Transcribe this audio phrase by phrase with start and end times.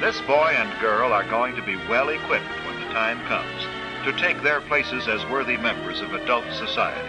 [0.00, 3.64] This boy and girl are going to be well equipped when the time comes
[4.04, 7.08] to take their places as worthy members of adult society.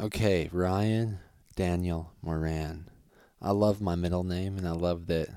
[0.00, 1.20] Okay, Ryan
[1.54, 2.90] Daniel Moran.
[3.40, 5.28] I love my middle name, and I love that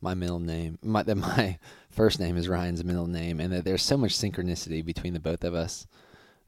[0.00, 3.82] my middle name, my, that my first name is Ryan's middle name, and that there's
[3.82, 5.86] so much synchronicity between the both of us.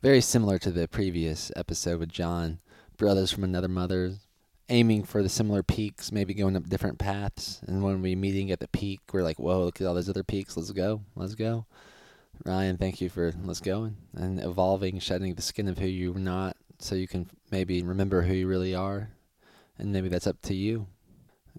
[0.03, 2.59] Very similar to the previous episode with John,
[2.97, 4.15] brothers from another mother,
[4.69, 7.61] aiming for the similar peaks, maybe going up different paths.
[7.67, 10.25] And when we meeting at the peak, we're like, "Whoa, look at all those other
[10.25, 10.57] peaks!
[10.57, 11.67] Let's go, let's go."
[12.45, 16.57] Ryan, thank you for let's go and evolving, shedding the skin of who you're not,
[16.79, 19.11] so you can maybe remember who you really are,
[19.79, 20.87] and maybe that's up to you.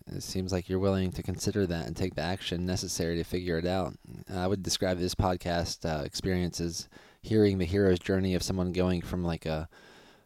[0.08, 3.58] It seems like you're willing to consider that and take the action necessary to figure
[3.58, 3.94] it out.
[4.34, 6.88] I would describe this podcast uh, experience as
[7.22, 9.68] hearing the hero's journey of someone going from like a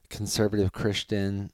[0.10, 1.52] conservative Christian,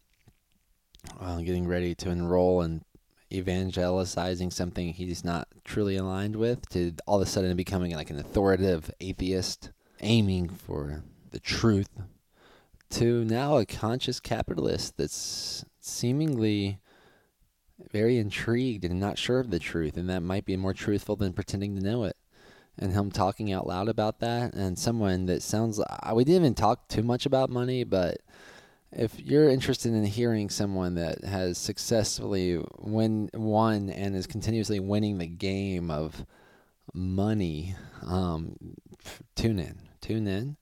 [1.20, 2.84] uh, getting ready to enroll and
[3.32, 8.20] evangelizing something he's not truly aligned with, to all of a sudden becoming like an
[8.20, 11.90] authoritative atheist, aiming for the truth,
[12.90, 16.80] to now a conscious capitalist that's seemingly
[17.92, 21.34] very intrigued and not sure of the truth, and that might be more truthful than
[21.34, 22.18] pretending to know it.
[22.78, 26.56] And him talking out loud about that, and someone that sounds like we didn't even
[26.56, 28.20] talk too much about money, but
[28.92, 35.18] if you're interested in hearing someone that has successfully win won and is continuously winning
[35.18, 36.26] the game of
[36.94, 38.56] money, um,
[39.36, 40.58] tune in, tune in,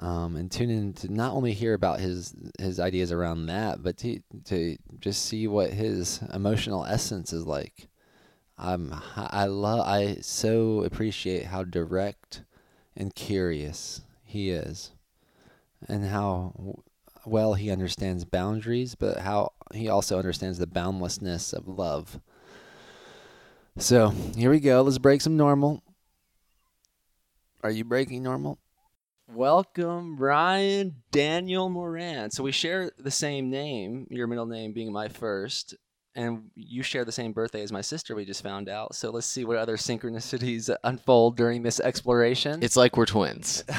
[0.00, 3.98] um, and tune in to not only hear about his his ideas around that, but
[3.98, 7.88] to to just see what his emotional essence is like.
[8.56, 12.44] I'm I love I so appreciate how direct
[12.96, 14.92] and curious he is,
[15.88, 16.82] and how
[17.26, 22.20] well he understands boundaries, but how he also understands the boundlessness of love.
[23.76, 24.82] So here we go.
[24.82, 25.82] Let's break some normal.
[27.62, 28.58] Are you breaking normal?
[29.26, 32.30] Welcome, Ryan Daniel Moran.
[32.30, 35.74] So we share the same name, your middle name being my first,
[36.14, 38.94] and you share the same birthday as my sister, we just found out.
[38.94, 42.62] So let's see what other synchronicities unfold during this exploration.
[42.62, 43.64] It's like we're twins.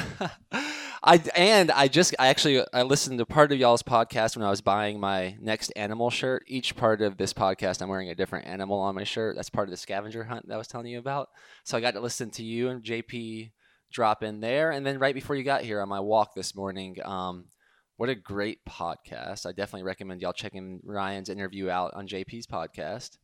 [1.07, 4.50] I and I just I actually I listened to part of y'all's podcast when I
[4.50, 6.44] was buying my next animal shirt.
[6.47, 9.35] Each part of this podcast, I'm wearing a different animal on my shirt.
[9.35, 11.29] That's part of the scavenger hunt that I was telling you about.
[11.63, 13.52] So I got to listen to you and JP
[13.91, 16.97] drop in there, and then right before you got here on my walk this morning,
[17.06, 17.46] um,
[17.97, 19.45] what a great podcast!
[19.45, 23.17] I definitely recommend y'all checking Ryan's interview out on JP's podcast.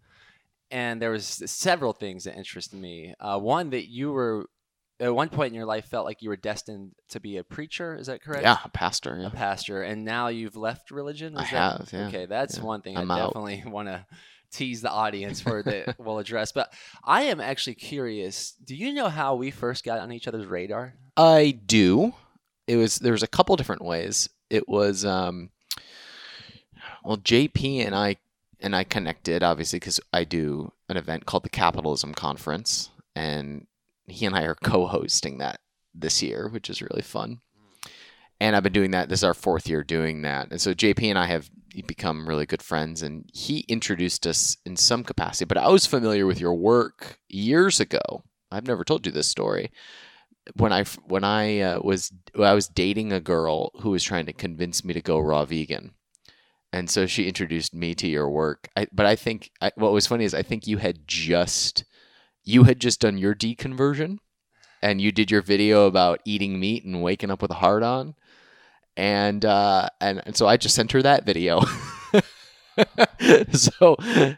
[0.70, 3.14] And there was several things that interested me.
[3.20, 4.48] Uh, one that you were
[5.02, 7.96] at one point in your life felt like you were destined to be a preacher.
[7.96, 8.44] Is that correct?
[8.44, 9.18] Yeah, a pastor.
[9.20, 9.28] Yeah.
[9.28, 11.34] A pastor, and now you've left religion.
[11.34, 11.90] Is I that, have.
[11.92, 12.08] Yeah.
[12.08, 12.64] Okay, that's yeah.
[12.64, 14.06] one thing I'm I definitely want to
[14.52, 16.52] tease the audience for that we'll address.
[16.52, 16.72] But
[17.04, 18.52] I am actually curious.
[18.52, 20.94] Do you know how we first got on each other's radar?
[21.18, 22.14] I do.
[22.68, 24.30] It was there was a couple different ways.
[24.52, 25.50] It was um,
[27.06, 28.18] well, JP and I
[28.60, 33.66] and I connected obviously because I do an event called the Capitalism Conference, and
[34.08, 35.62] he and I are co-hosting that
[35.96, 37.40] this year, which is really fun.
[38.42, 39.08] And I've been doing that.
[39.08, 41.50] This is our fourth year doing that, and so JP and I have
[41.88, 43.02] become really good friends.
[43.02, 47.80] And he introduced us in some capacity, but I was familiar with your work years
[47.80, 48.24] ago.
[48.52, 49.72] I've never told you this story.
[50.56, 54.34] When I when I uh, was I was dating a girl who was trying to
[54.34, 55.94] convince me to go raw vegan,
[56.74, 58.70] and so she introduced me to your work.
[58.76, 61.84] I, but I think I, what was funny is I think you had just
[62.44, 64.18] you had just done your deconversion,
[64.82, 68.16] and you did your video about eating meat and waking up with a heart on,
[68.98, 71.62] and uh, and, and so I just sent her that video.
[73.54, 73.96] so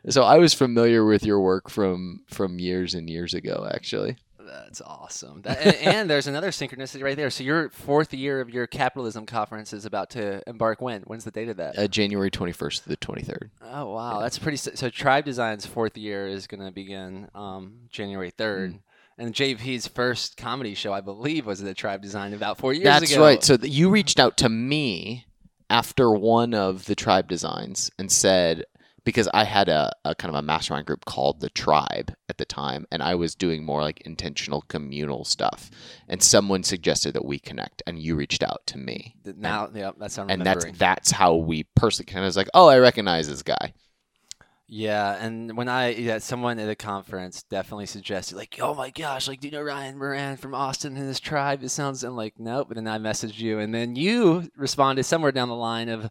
[0.10, 4.18] so I was familiar with your work from from years and years ago actually.
[4.46, 5.42] That's awesome.
[5.44, 7.30] That, and, and there's another synchronicity right there.
[7.30, 10.82] So your fourth year of your capitalism conference is about to embark.
[10.82, 11.02] When?
[11.04, 11.78] When's the date of that?
[11.78, 13.50] Uh, January 21st to the 23rd.
[13.64, 14.58] Oh wow, that's pretty.
[14.58, 18.80] So Tribe Design's fourth year is going to begin um, January third, Mm.
[19.18, 23.12] and JP's first comedy show, I believe, was the Tribe Design about four years That's
[23.12, 23.22] ago.
[23.22, 23.44] right.
[23.44, 25.26] So th- you reached out to me
[25.70, 28.66] after one of the tribe designs and said
[29.04, 32.46] because I had a, a kind of a mastermind group called the Tribe at the
[32.46, 35.70] time, and I was doing more like intentional communal stuff.
[36.08, 39.16] And someone suggested that we connect, and you reached out to me.
[39.26, 42.50] Now, yeah, that's how I'm and that's that's how we personally kind of was like,
[42.54, 43.74] oh, I recognize this guy.
[44.68, 49.28] Yeah, and when I yeah, someone at a conference definitely suggested like, oh my gosh,
[49.28, 51.64] like do you know Ryan Moran from Austin and his tribe?
[51.64, 52.72] It sounds I'm like nope.
[52.72, 56.10] And then I messaged you, and then you responded somewhere down the line of,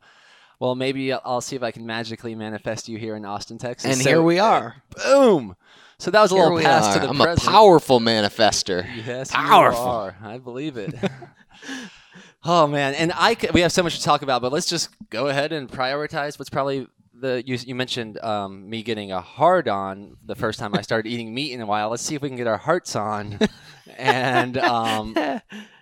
[0.63, 3.91] Well, maybe I'll- see if I can magically manifest you here in Austin, Texas.
[3.93, 4.77] And So- here we are.
[5.05, 5.57] Boom.
[5.99, 6.95] So that was a Here little pass are.
[6.95, 7.49] to the I'm present.
[7.49, 8.87] a powerful manifester.
[9.05, 9.83] Yes, Powerful.
[9.83, 10.17] You are.
[10.23, 10.95] I believe it.
[12.45, 14.91] oh man, and I c- we have so much to talk about, but let's just
[15.11, 19.67] go ahead and prioritize what's probably the you, you mentioned um, me getting a hard
[19.69, 21.89] on the first time I started eating meat in a while.
[21.91, 23.39] Let's see if we can get our hearts on
[23.99, 25.17] and um,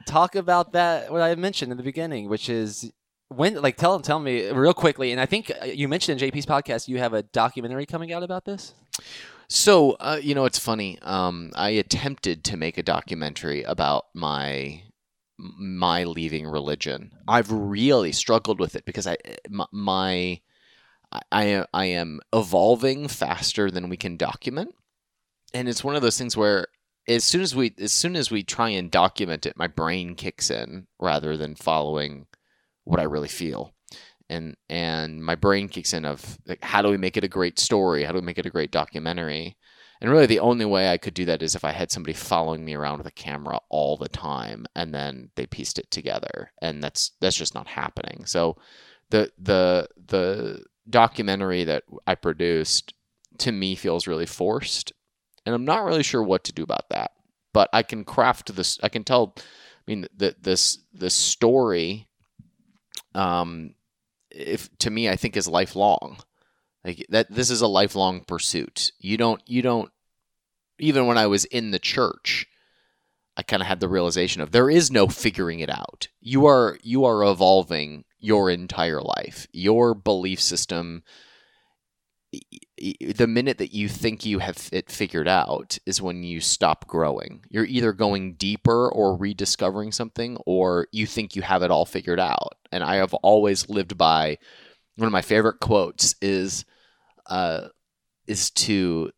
[0.06, 2.90] talk about that what I mentioned in the beginning, which is
[3.30, 5.12] when like tell tell me real quickly.
[5.12, 8.22] And I think uh, you mentioned in JP's podcast you have a documentary coming out
[8.22, 8.74] about this.
[9.48, 10.98] So, uh, you know, it's funny.
[11.02, 14.82] Um, I attempted to make a documentary about my
[15.38, 17.12] my leaving religion.
[17.26, 19.16] I've really struggled with it because I
[19.48, 20.40] my, my
[21.32, 24.74] I I am evolving faster than we can document,
[25.54, 26.66] and it's one of those things where
[27.08, 30.50] as soon as we as soon as we try and document it, my brain kicks
[30.50, 32.26] in rather than following
[32.90, 33.72] what I really feel.
[34.28, 37.58] And and my brain kicks in of like how do we make it a great
[37.58, 38.04] story?
[38.04, 39.56] How do we make it a great documentary?
[40.00, 42.64] And really the only way i could do that is if i had somebody following
[42.64, 46.52] me around with a camera all the time and then they pieced it together.
[46.62, 48.24] And that's that's just not happening.
[48.26, 48.56] So
[49.10, 52.94] the the the documentary that i produced
[53.38, 54.92] to me feels really forced
[55.46, 57.12] and i'm not really sure what to do about that.
[57.52, 62.08] But i can craft this i can tell i mean the this the story
[63.14, 63.74] um
[64.30, 66.18] if to me I think is lifelong.
[66.84, 68.92] Like that this is a lifelong pursuit.
[68.98, 69.90] You don't you don't
[70.78, 72.46] even when I was in the church
[73.36, 76.08] I kind of had the realization of there is no figuring it out.
[76.20, 79.46] You are you are evolving your entire life.
[79.52, 81.02] Your belief system
[82.32, 87.44] the minute that you think you have it figured out is when you stop growing.
[87.48, 92.20] You're either going deeper or rediscovering something or you think you have it all figured
[92.20, 92.54] out.
[92.70, 94.38] And I have always lived by
[94.96, 96.64] one of my favorite quotes is
[97.26, 97.68] uh,
[98.26, 99.10] is to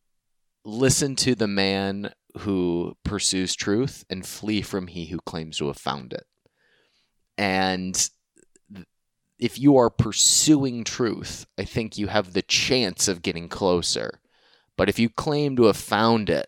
[0.64, 5.76] listen to the man who pursues truth and flee from he who claims to have
[5.76, 6.24] found it.
[7.36, 8.10] And
[9.42, 14.20] if you are pursuing truth, I think you have the chance of getting closer.
[14.76, 16.46] But if you claim to have found it,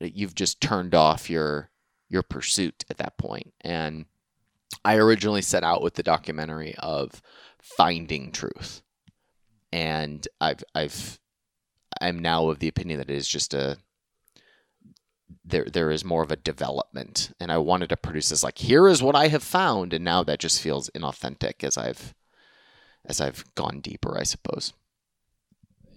[0.00, 1.68] that you've just turned off your
[2.08, 3.52] your pursuit at that point.
[3.60, 4.06] And
[4.86, 7.20] I originally set out with the documentary of
[7.60, 8.80] finding truth.
[9.70, 11.20] And I've I've
[12.00, 13.76] I'm now of the opinion that it is just a
[15.44, 18.88] there there is more of a development and I wanted to produce this like here
[18.88, 22.14] is what I have found and now that just feels inauthentic as I've
[23.04, 24.72] as I've gone deeper I suppose.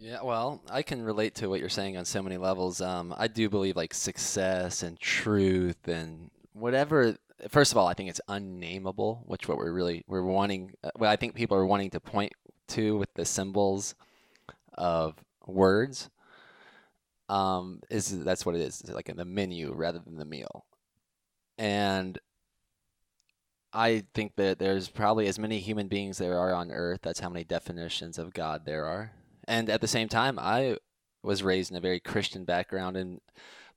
[0.03, 2.81] Yeah, well, I can relate to what you're saying on so many levels.
[2.81, 7.15] Um, I do believe like success and truth and whatever.
[7.47, 10.73] First of all, I think it's unnameable, which what we're really we're wanting.
[10.97, 12.33] Well, I think people are wanting to point
[12.69, 13.95] to with the symbols
[14.73, 15.15] of
[15.47, 16.09] words.
[17.29, 18.81] Um, is that's what it is.
[18.81, 20.65] It's like in the menu rather than the meal,
[21.57, 22.19] and
[23.73, 26.99] I think that there's probably as many human beings there are on Earth.
[27.01, 29.11] That's how many definitions of God there are
[29.45, 30.77] and at the same time i
[31.21, 33.19] was raised in a very christian background and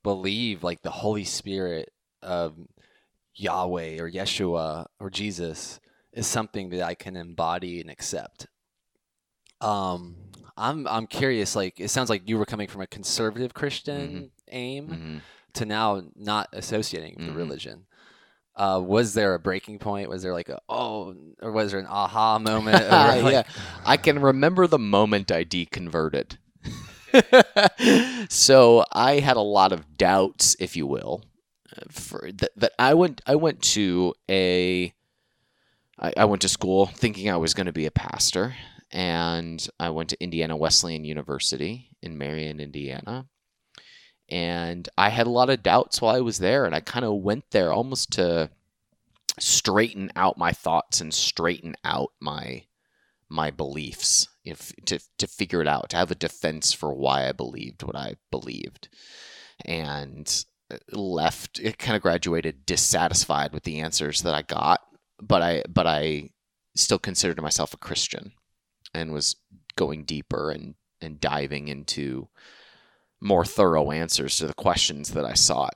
[0.01, 1.91] believe like the holy spirit
[2.21, 2.55] of
[3.35, 5.81] yahweh or yeshua or jesus
[6.13, 8.47] is something that i can embody and accept
[9.59, 10.15] um
[10.55, 14.87] i'm i'm curious like it sounds like you were coming from a conservative christian aim
[14.87, 15.21] Mhm.
[15.53, 17.27] to now not associating with Mhm.
[17.27, 17.86] the religion
[18.57, 20.09] uh, was there a breaking point?
[20.09, 22.83] Was there like a oh, or was there an aha moment?
[22.87, 23.43] Like, yeah,
[23.85, 26.37] I can remember the moment I deconverted.
[28.29, 31.23] so I had a lot of doubts, if you will,
[31.89, 32.49] for that.
[32.57, 34.93] That I went, I went to a,
[35.99, 38.55] I, I went to school thinking I was going to be a pastor,
[38.91, 43.27] and I went to Indiana Wesleyan University in Marion, Indiana.
[44.29, 47.15] And I had a lot of doubts while I was there, and I kind of
[47.15, 48.49] went there almost to
[49.39, 52.63] straighten out my thoughts and straighten out my
[53.29, 57.33] my beliefs if to to figure it out to have a defense for why I
[57.33, 58.89] believed what I believed.
[59.65, 64.81] And uh, left it kind of graduated dissatisfied with the answers that I got
[65.21, 66.29] but I but I
[66.75, 68.33] still considered myself a Christian
[68.93, 69.35] and was
[69.75, 72.27] going deeper and and diving into
[73.19, 75.75] more thorough answers to the questions that I sought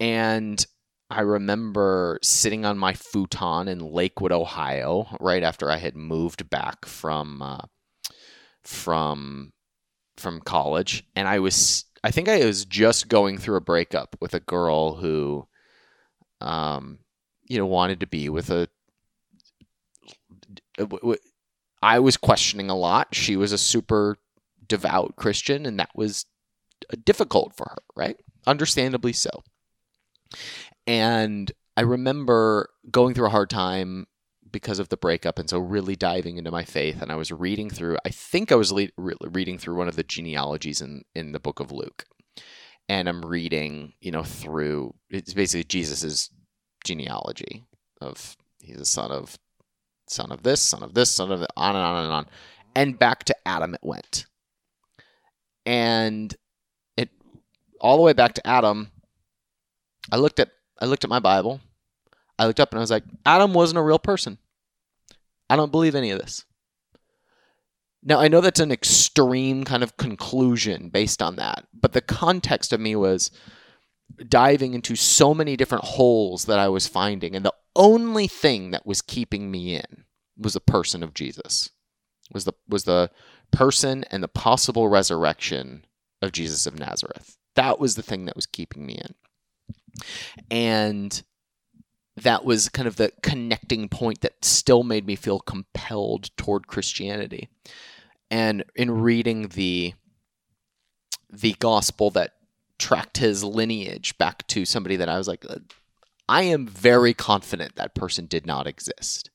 [0.00, 0.64] and
[1.10, 6.86] I remember sitting on my futon in Lakewood, Ohio, right after I had moved back
[6.86, 7.66] from uh,
[8.62, 9.52] from
[10.16, 14.34] from college, and I was I think I was just going through a breakup with
[14.34, 15.46] a girl who,
[16.40, 16.98] um,
[17.44, 18.68] you know, wanted to be with a.
[21.82, 23.14] I was questioning a lot.
[23.14, 24.16] She was a super
[24.66, 26.33] devout Christian, and that was uh,
[26.92, 28.16] Uh, difficult for her, right?
[28.46, 29.42] Understandably so.
[30.86, 34.06] And I remember going through a hard time
[34.50, 37.02] because of the breakup, and so really diving into my faith.
[37.02, 37.98] And I was reading through.
[38.04, 41.40] I think I was le- re- reading through one of the genealogies in in the
[41.40, 42.04] book of Luke,
[42.88, 44.94] and I'm reading, you know, through.
[45.10, 46.30] It's basically Jesus's
[46.84, 47.64] genealogy
[48.00, 49.38] of he's a son of
[50.08, 52.26] son of this, son of this, son of the, on and on and on,
[52.76, 54.26] and back to Adam it went,
[55.66, 56.36] and
[57.84, 58.90] all the way back to Adam.
[60.10, 60.48] I looked at
[60.80, 61.60] I looked at my Bible.
[62.38, 64.38] I looked up and I was like, Adam wasn't a real person.
[65.48, 66.44] I don't believe any of this.
[68.02, 72.72] Now, I know that's an extreme kind of conclusion based on that, but the context
[72.72, 73.30] of me was
[74.28, 78.86] diving into so many different holes that I was finding, and the only thing that
[78.86, 80.04] was keeping me in
[80.36, 81.70] was the person of Jesus.
[82.32, 83.10] Was the was the
[83.52, 85.86] person and the possible resurrection
[86.20, 87.38] of Jesus of Nazareth.
[87.54, 89.14] That was the thing that was keeping me in.
[90.50, 91.22] And
[92.16, 97.48] that was kind of the connecting point that still made me feel compelled toward Christianity.
[98.30, 99.94] And in reading the
[101.30, 102.34] the gospel that
[102.78, 105.44] tracked his lineage back to somebody that I was like,
[106.28, 109.30] I am very confident that person did not exist.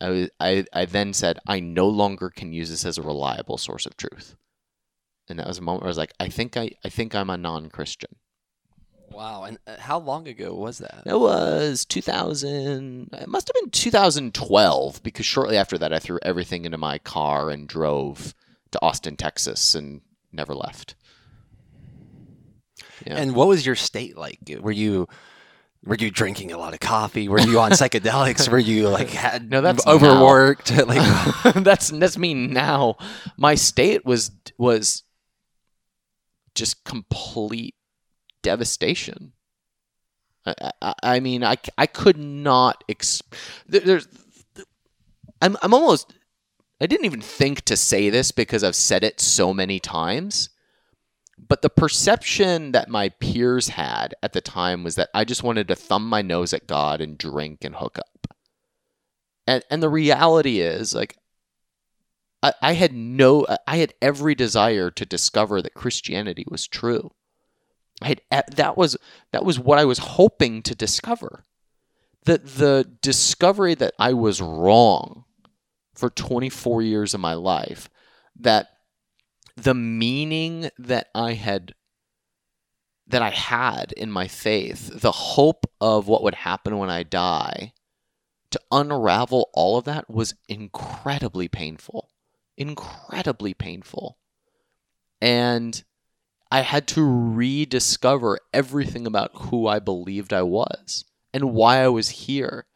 [0.00, 3.86] I, I, I then said, I no longer can use this as a reliable source
[3.86, 4.36] of truth.
[5.28, 7.30] And that was a moment where I was like, I think I, I think I'm
[7.30, 8.16] a non-Christian.
[9.10, 9.44] Wow.
[9.44, 11.02] And uh, how long ago was that?
[11.06, 13.10] It was 2000.
[13.12, 17.50] It must have been 2012 because shortly after that, I threw everything into my car
[17.50, 18.34] and drove
[18.72, 20.94] to Austin, Texas, and never left.
[23.06, 23.16] Yeah.
[23.16, 24.38] And what was your state like?
[24.60, 25.08] Were you
[25.84, 27.28] were you drinking a lot of coffee?
[27.28, 28.48] Were you on psychedelics?
[28.48, 30.70] Were you like had No, that's overworked?
[30.86, 32.96] like that's that's me now.
[33.36, 35.04] My state was was
[36.58, 37.74] just complete
[38.42, 39.32] devastation.
[40.46, 42.84] I, I, I mean, I, I could not.
[42.88, 43.34] Exp-
[43.66, 44.08] there- there's,
[45.42, 46.14] I'm I'm almost.
[46.80, 50.50] I didn't even think to say this because I've said it so many times.
[51.36, 55.68] But the perception that my peers had at the time was that I just wanted
[55.68, 58.34] to thumb my nose at God and drink and hook up.
[59.46, 61.16] And and the reality is like
[62.42, 67.12] I, I had no I had every desire to discover that Christianity was true.
[68.00, 68.96] I had that was
[69.32, 71.44] that was what I was hoping to discover.
[72.24, 75.24] That the discovery that I was wrong
[75.94, 77.88] for 24 years of my life
[78.38, 78.68] that
[79.56, 81.74] the meaning that I had
[83.08, 87.72] that I had in my faith, the hope of what would happen when I die,
[88.50, 92.10] to unravel all of that was incredibly painful.
[92.58, 94.18] Incredibly painful.
[95.20, 95.80] And
[96.50, 102.08] I had to rediscover everything about who I believed I was and why I was
[102.08, 102.66] here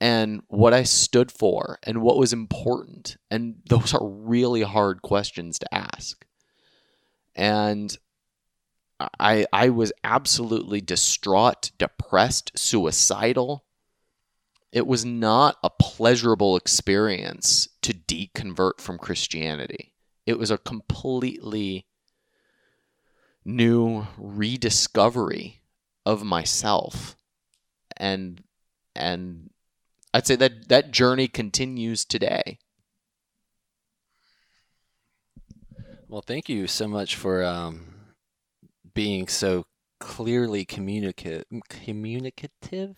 [0.00, 3.16] and what I stood for and what was important.
[3.32, 6.24] And those are really hard questions to ask.
[7.34, 7.96] And
[9.18, 13.64] I I was absolutely distraught, depressed, suicidal.
[14.70, 19.94] It was not a pleasurable experience to deconvert from Christianity.
[20.26, 21.86] It was a completely
[23.44, 25.62] new rediscovery
[26.04, 27.16] of myself.
[27.96, 28.42] And
[28.94, 29.50] and
[30.12, 32.58] I'd say that that journey continues today.
[36.08, 38.14] Well, thank you so much for um,
[38.94, 39.66] being so
[40.00, 42.96] clearly communica- communicative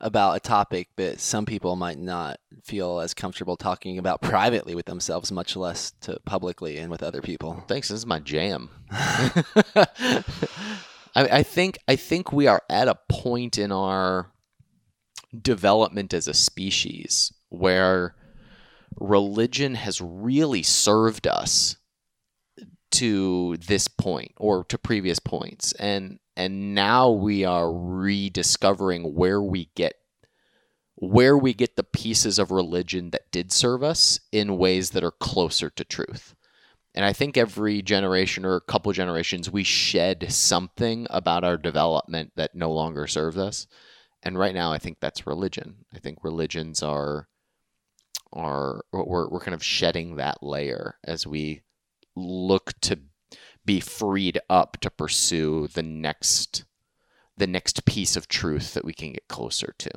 [0.00, 4.86] about a topic that some people might not feel as comfortable talking about privately with
[4.86, 7.64] themselves, much less to publicly and with other people.
[7.68, 7.88] Thanks.
[7.88, 8.70] This is my jam.
[8.90, 9.84] I,
[11.14, 14.32] I think I think we are at a point in our
[15.40, 18.14] development as a species where
[18.98, 21.76] religion has really served us
[22.92, 29.70] to this point or to previous points and and now we are rediscovering where we
[29.74, 29.94] get
[30.98, 35.10] where we get the pieces of religion that did serve us in ways that are
[35.10, 36.34] closer to truth.
[36.94, 42.32] And i think every generation or a couple generations we shed something about our development
[42.36, 43.66] that no longer serves us.
[44.22, 45.84] And right now i think that's religion.
[45.94, 47.28] I think religions are
[48.32, 51.62] are we're, we're kind of shedding that layer as we
[52.14, 52.98] look to
[53.66, 56.64] be freed up to pursue the next
[57.36, 59.90] the next piece of truth that we can get closer to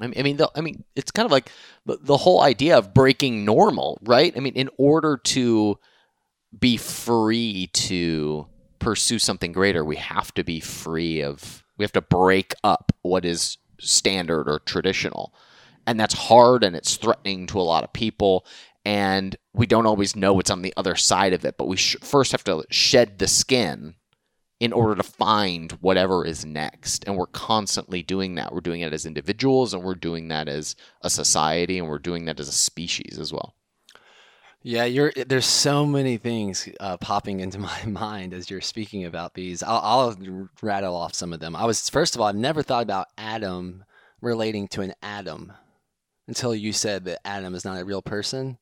[0.00, 1.50] I mean, I mean, the, I mean, it's kind of like
[1.84, 4.32] the whole idea of breaking normal, right?
[4.36, 5.78] I mean, in order to
[6.58, 8.46] be free to
[8.78, 13.24] pursue something greater, we have to be free of, we have to break up what
[13.24, 15.32] is standard or traditional.
[15.86, 18.44] And that's hard and it's threatening to a lot of people.
[18.86, 21.96] And we don't always know what's on the other side of it, but we sh-
[22.02, 23.96] first have to shed the skin
[24.60, 27.02] in order to find whatever is next.
[27.04, 28.54] And we're constantly doing that.
[28.54, 32.26] We're doing it as individuals and we're doing that as a society and we're doing
[32.26, 33.56] that as a species as well.
[34.62, 35.08] Yeah.
[35.26, 39.64] There's so many things uh, popping into my mind as you're speaking about these.
[39.64, 41.56] I'll, I'll rattle off some of them.
[41.56, 43.84] I was first of all, I've never thought about Adam
[44.20, 45.54] relating to an atom
[46.28, 48.58] until you said that Adam is not a real person.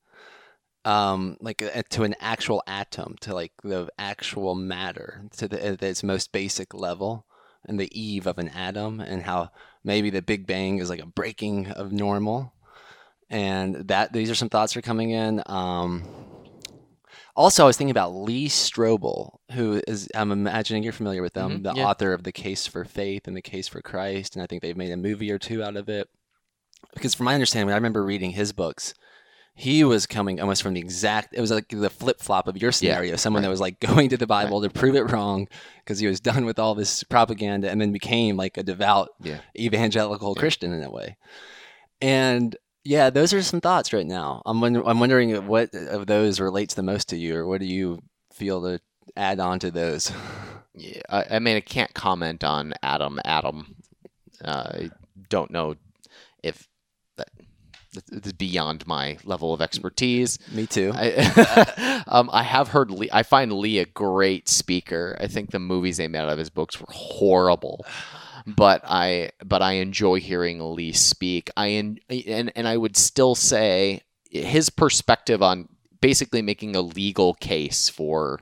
[0.84, 5.82] Um, like uh, to an actual atom, to like the actual matter, to the, at
[5.82, 7.24] its most basic level,
[7.64, 9.50] and the eve of an atom, and how
[9.82, 12.52] maybe the Big Bang is like a breaking of normal
[13.30, 15.42] and that these are some thoughts that are coming in.
[15.46, 16.04] Um,
[17.36, 21.60] also, I was thinking about Lee Strobel, who is I'm imagining you're familiar with them,
[21.60, 21.86] Mhm, the yeah.
[21.86, 24.76] author of The Case for Faith and The Case for Christ, and I think they've
[24.76, 26.08] made a movie or two out of it.
[26.94, 28.94] Because from my understanding, I remember reading his books.
[29.56, 31.32] He was coming almost from the exact.
[31.32, 33.14] It was like the flip flop of your scenario.
[33.14, 35.46] Someone that was like going to the Bible to prove it wrong
[35.78, 39.38] because he was done with all this propaganda, and then became like a devout Yeah.
[39.56, 40.40] evangelical Yeah.
[40.40, 41.16] Christian in a way.
[42.00, 44.42] And yeah, those are some thoughts right now.
[44.44, 47.66] I'm wonder- I'm wondering what of those relates the most to you, or what do
[47.66, 48.00] you
[48.32, 48.80] feel to
[49.16, 50.10] add on to those?
[50.74, 53.20] Yeah, I, I mean, I can't comment on Adam.
[53.24, 53.76] Adam,
[54.44, 54.90] uh, I
[55.28, 55.76] don't know
[58.12, 60.38] it's beyond my level of expertise.
[60.52, 60.92] Me too.
[60.94, 63.08] I, um, I have heard Lee.
[63.12, 65.16] I find Lee a great speaker.
[65.20, 67.84] I think the movies they made out of his books were horrible,
[68.46, 71.50] but I but I enjoy hearing Lee speak.
[71.56, 75.68] I en- and and I would still say his perspective on
[76.00, 78.40] basically making a legal case for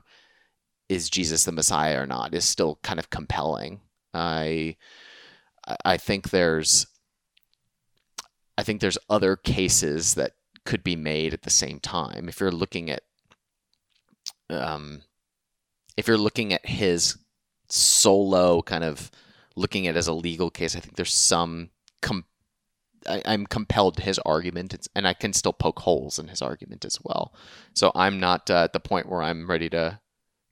[0.89, 3.81] is Jesus the Messiah or not is still kind of compelling.
[4.13, 4.75] I
[5.67, 6.87] I- I think there's
[8.57, 10.33] I think there's other cases that
[10.65, 12.29] could be made at the same time.
[12.29, 13.03] If you're looking at
[14.49, 15.01] um
[15.97, 17.17] if you're looking at his
[17.69, 19.11] solo kind of
[19.55, 21.69] looking at as a legal case, I think there's some
[22.01, 22.25] com-
[23.07, 26.85] I, I'm compelled to his argument, and I can still poke holes in his argument
[26.85, 27.33] as well.
[27.73, 29.99] So I'm not uh, at the point where I'm ready to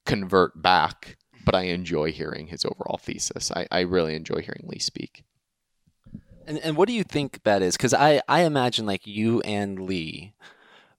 [0.06, 3.52] convert back, but I enjoy hearing his overall thesis.
[3.52, 5.24] I, I really enjoy hearing Lee speak.
[6.48, 7.78] And and what do you think that is?
[7.78, 10.34] Because I I imagine like you and Lee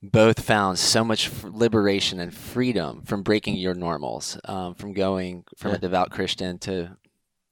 [0.03, 5.71] both found so much liberation and freedom from breaking your normals, um, from going from
[5.71, 5.77] Yeah.
[5.77, 6.97] a devout Christian to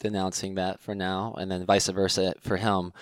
[0.00, 2.92] denouncing that for now, and then vice versa for him.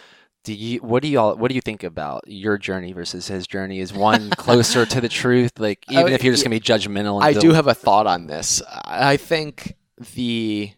[0.45, 3.47] Do you what do you all what do you think about your journey versus his
[3.47, 3.81] journey?
[3.81, 5.53] Is one closer to the truth?
[5.59, 7.17] Like even if you're just gonna be judgmental.
[7.17, 8.63] And I do have a thought on this.
[8.85, 9.77] I think
[10.15, 10.73] the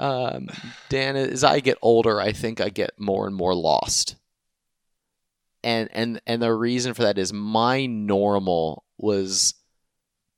[0.00, 0.48] um,
[0.88, 4.16] Dan, as I get older, I think I get more and more lost.
[5.62, 9.54] And and and the reason for that is my normal was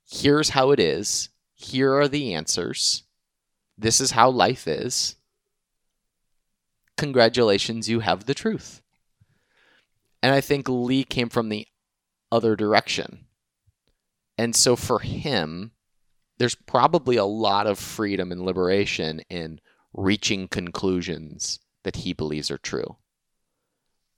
[0.04, 1.28] here's how it is.
[1.54, 3.04] Here are the answers.
[3.78, 5.14] This is how life is.
[6.98, 8.82] Congratulations, you have the truth.
[10.24, 11.68] And I think Lee came from the
[12.32, 13.26] other direction.
[14.36, 15.70] And so for him,
[16.42, 19.60] there's probably a lot of freedom and liberation in
[19.94, 22.96] reaching conclusions that he believes are true.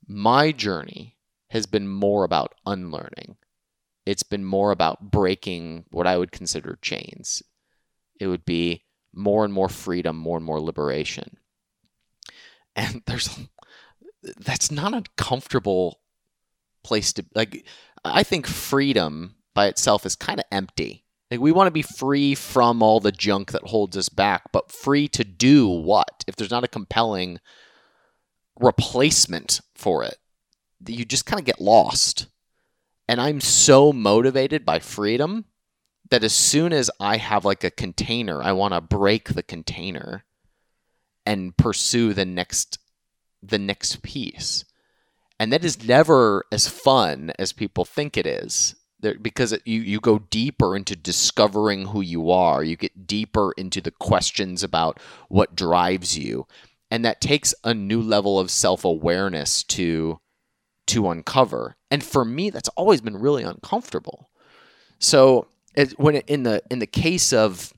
[0.07, 1.17] My journey
[1.51, 3.37] has been more about unlearning.
[4.05, 7.43] It's been more about breaking what I would consider chains.
[8.19, 8.83] It would be
[9.13, 11.37] more and more freedom, more and more liberation.
[12.75, 13.39] And there's
[14.37, 15.99] that's not a comfortable
[16.83, 17.65] place to like
[18.03, 21.04] I think freedom by itself is kind of empty.
[21.31, 24.71] Like we want to be free from all the junk that holds us back, but
[24.71, 26.23] free to do what?
[26.27, 27.39] If there's not a compelling
[28.59, 30.17] replacement for it,
[30.85, 32.27] you just kind of get lost.
[33.07, 35.45] And I'm so motivated by freedom
[36.09, 40.25] that as soon as I have like a container, I want to break the container
[41.25, 42.79] and pursue the next
[43.41, 44.65] the next piece.
[45.39, 48.75] And that is never as fun as people think it is.
[49.05, 52.63] There, because it, you you go deeper into discovering who you are.
[52.63, 56.47] You get deeper into the questions about what drives you,
[56.89, 60.19] and that takes a new level of self awareness to
[60.87, 61.77] to uncover.
[61.91, 64.31] And for me, that's always been really uncomfortable.
[64.97, 67.73] So it, when it, in the in the case of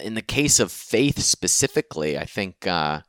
[0.00, 3.00] in the case of faith specifically, I think uh,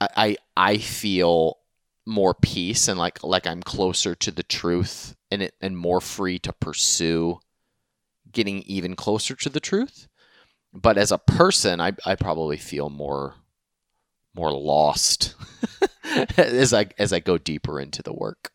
[0.00, 1.58] I I, I feel
[2.06, 6.38] more peace and like like I'm closer to the truth and it and more free
[6.40, 7.40] to pursue
[8.30, 10.08] getting even closer to the truth.
[10.72, 13.34] But as a person, I I probably feel more
[14.34, 15.34] more lost
[16.36, 18.52] as I as I go deeper into the work.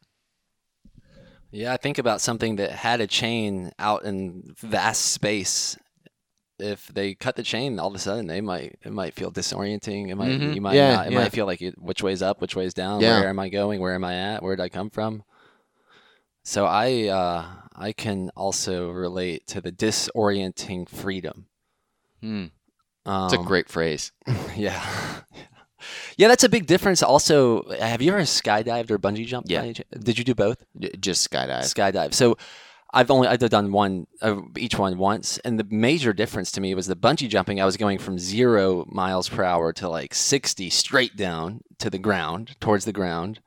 [1.52, 5.78] Yeah, I think about something that had a chain out in vast space.
[6.62, 10.10] If they cut the chain, all of a sudden they might it might feel disorienting.
[10.10, 10.56] It might Mhm.
[10.56, 11.20] you might Yeah, not, it yeah.
[11.20, 13.02] might feel like you, which way's up, which way's down.
[13.02, 13.20] Yeah.
[13.20, 13.82] Where am I going?
[13.82, 14.44] Where am I at?
[14.44, 15.24] Where did I come from?
[16.44, 17.46] So I uh,
[17.76, 21.48] I can also relate to the disorienting freedom.
[22.22, 22.46] Hmm.
[23.06, 24.12] Um, It's a great phrase.
[24.56, 24.84] yeah.
[26.16, 27.02] Yeah, that's a big difference.
[27.02, 29.50] Also, have you ever skydived or bungee jumped?
[29.50, 29.72] Yeah.
[30.00, 30.64] Did you do both?
[31.00, 31.62] Just skydive.
[31.64, 32.14] skydive.
[32.14, 32.38] So
[32.94, 36.76] I've only I've done one uh, each one once, and the major difference to me
[36.76, 37.62] was the bungee jumping.
[37.62, 42.00] I was going from zero miles per hour to like sixty straight down to the
[42.00, 43.40] ground, towards the ground,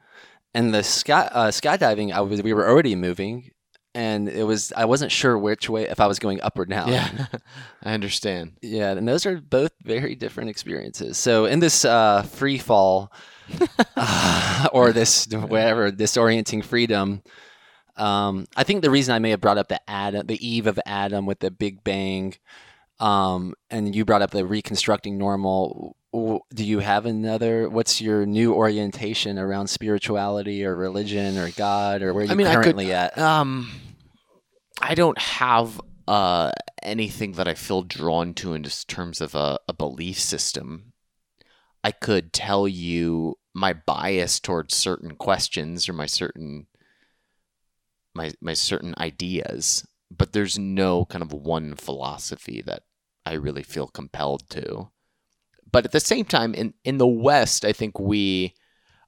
[0.55, 2.13] and the sky uh, skydiving.
[2.13, 3.51] I was we were already moving,
[3.95, 6.89] and it was I wasn't sure which way if I was going up or down.
[6.89, 7.27] Yeah,
[7.83, 8.55] I understand.
[8.63, 11.19] Yeah, and those are both very different experiences.
[11.19, 13.13] So in this uh, free fall,
[13.97, 17.23] uh, or this whatever disorienting freedom,
[17.97, 20.79] um, I think the reason I may have brought up the Adam, the eve of
[20.87, 22.35] Adam with the Big Bang,
[23.01, 25.97] um, and you brought up the reconstructing normal.
[26.13, 27.69] Do you have another?
[27.69, 32.47] What's your new orientation around spirituality or religion or God or where you I mean,
[32.47, 33.19] I could- currently at?
[33.19, 33.71] Um,
[34.81, 36.53] I don't have uh
[36.83, 40.93] anything that I feel drawn to in terms of a, a belief system.
[41.83, 46.67] I could tell you my bias towards certain questions or my certain
[48.15, 52.83] my my certain ideas, but there's no kind of one philosophy that
[53.27, 54.91] I really feel compelled to.
[55.71, 58.55] But at the same time, in in the West, I think we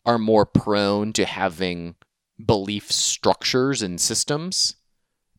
[0.04, 1.96] are more prone to having
[2.44, 4.76] belief structures and systems.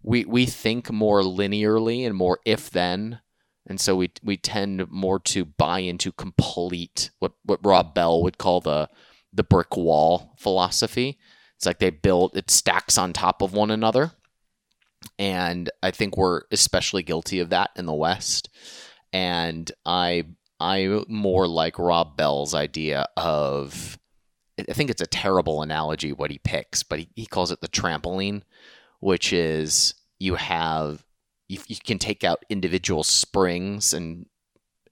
[0.01, 3.19] We we think more linearly and more if then,
[3.65, 8.37] and so we we tend more to buy into complete what what Rob Bell would
[8.37, 8.89] call the
[9.33, 11.17] the brick wall philosophy.
[11.57, 14.11] It's like they build it stacks on top of one another,
[15.17, 18.49] and I think we're especially guilty of that in the West.
[19.11, 20.25] And I
[20.59, 23.97] I more like Rob Bell's idea of
[24.59, 27.67] I think it's a terrible analogy what he picks, but he, he calls it the
[27.67, 28.41] trampoline,
[28.99, 31.03] which is you have
[31.47, 34.27] you, you can take out individual springs and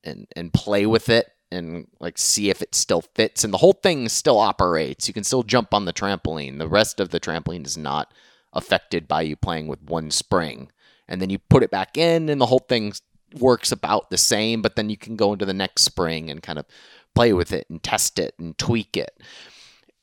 [0.04, 3.74] and and play with it and like see if it still fits and the whole
[3.74, 5.08] thing still operates.
[5.08, 6.58] You can still jump on the trampoline.
[6.58, 8.14] The rest of the trampoline is not
[8.54, 10.72] affected by you playing with one spring.
[11.08, 12.94] And then you put it back in and the whole thing
[13.40, 16.58] works about the same, but then you can go into the next spring and kind
[16.58, 16.66] of
[17.14, 19.18] play with it and test it and tweak it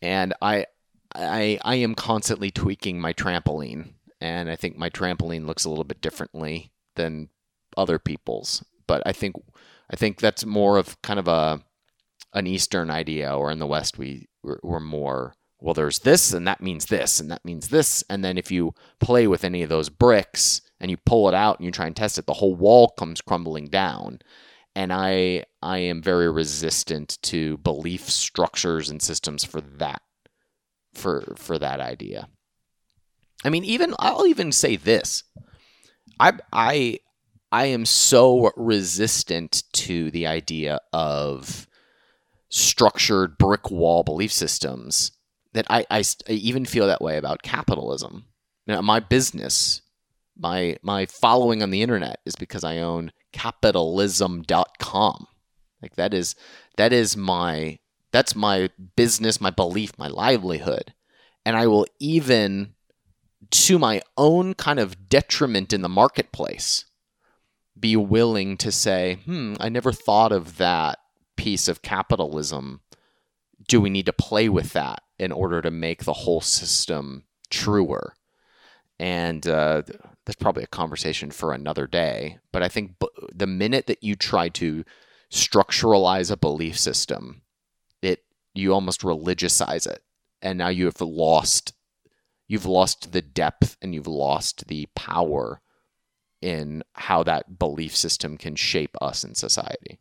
[0.03, 0.67] and I,
[1.15, 5.85] I, I am constantly tweaking my trampoline, and I think my trampoline looks a little
[5.85, 7.29] bit differently than
[7.77, 8.65] other people's.
[8.87, 9.37] But I think,
[9.93, 11.63] I think that's more of kind of a,
[12.33, 15.35] an Eastern idea, or in the West we we're, we're more.
[15.61, 18.75] Well, there's this, and that means this, and that means this, and then if you
[18.99, 21.95] play with any of those bricks and you pull it out and you try and
[21.95, 24.19] test it, the whole wall comes crumbling down
[24.75, 30.03] and I I am very resistant to belief structures and systems for that
[30.95, 32.29] for for that idea.
[33.45, 35.25] I mean, even I'll even say this.
[36.19, 36.99] I I
[37.53, 41.69] I am so resistant to the idea of
[42.49, 45.13] structured brick wall belief systems
[45.53, 48.25] that I, I, I even feel that way about capitalism.
[48.67, 49.83] You know, my business,
[50.39, 55.27] my my following on the internet is because I own capitalism.com.
[55.83, 56.35] Like that is
[56.79, 57.79] that is my
[58.13, 60.95] that's my business, my belief, my livelihood.
[61.45, 62.75] And I will even
[63.51, 66.87] to my own kind of detriment in the marketplace
[67.83, 71.01] be willing to say, "Hmm, I never thought of that
[71.37, 72.81] piece of capitalism.
[73.69, 78.15] Do we need to play with that in order to make the whole system truer?"
[78.99, 79.83] And uh,
[80.25, 82.39] that's probably a conversation for another day.
[82.53, 84.85] But I think b- the minute that you try to
[85.31, 87.43] structuralize a belief system,
[88.01, 90.03] it you almost religiousize it,
[90.41, 91.75] and now you have lost
[92.47, 95.62] you've lost the depth and you've lost the power
[96.43, 99.99] in how that belief system can shape us in society.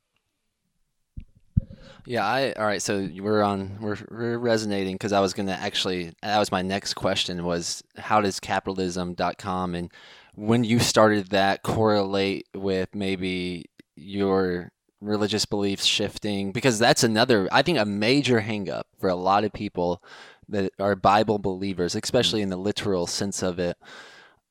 [2.05, 2.81] Yeah, I all right.
[2.81, 6.95] So we're on we're we're resonating because I was gonna actually that was my next
[6.95, 9.91] question was how does capitalism.com and
[10.33, 17.61] when you started that correlate with maybe your religious beliefs shifting because that's another I
[17.61, 20.03] think a major hangup for a lot of people
[20.49, 22.43] that are Bible believers, especially mm.
[22.43, 23.77] in the literal sense of it,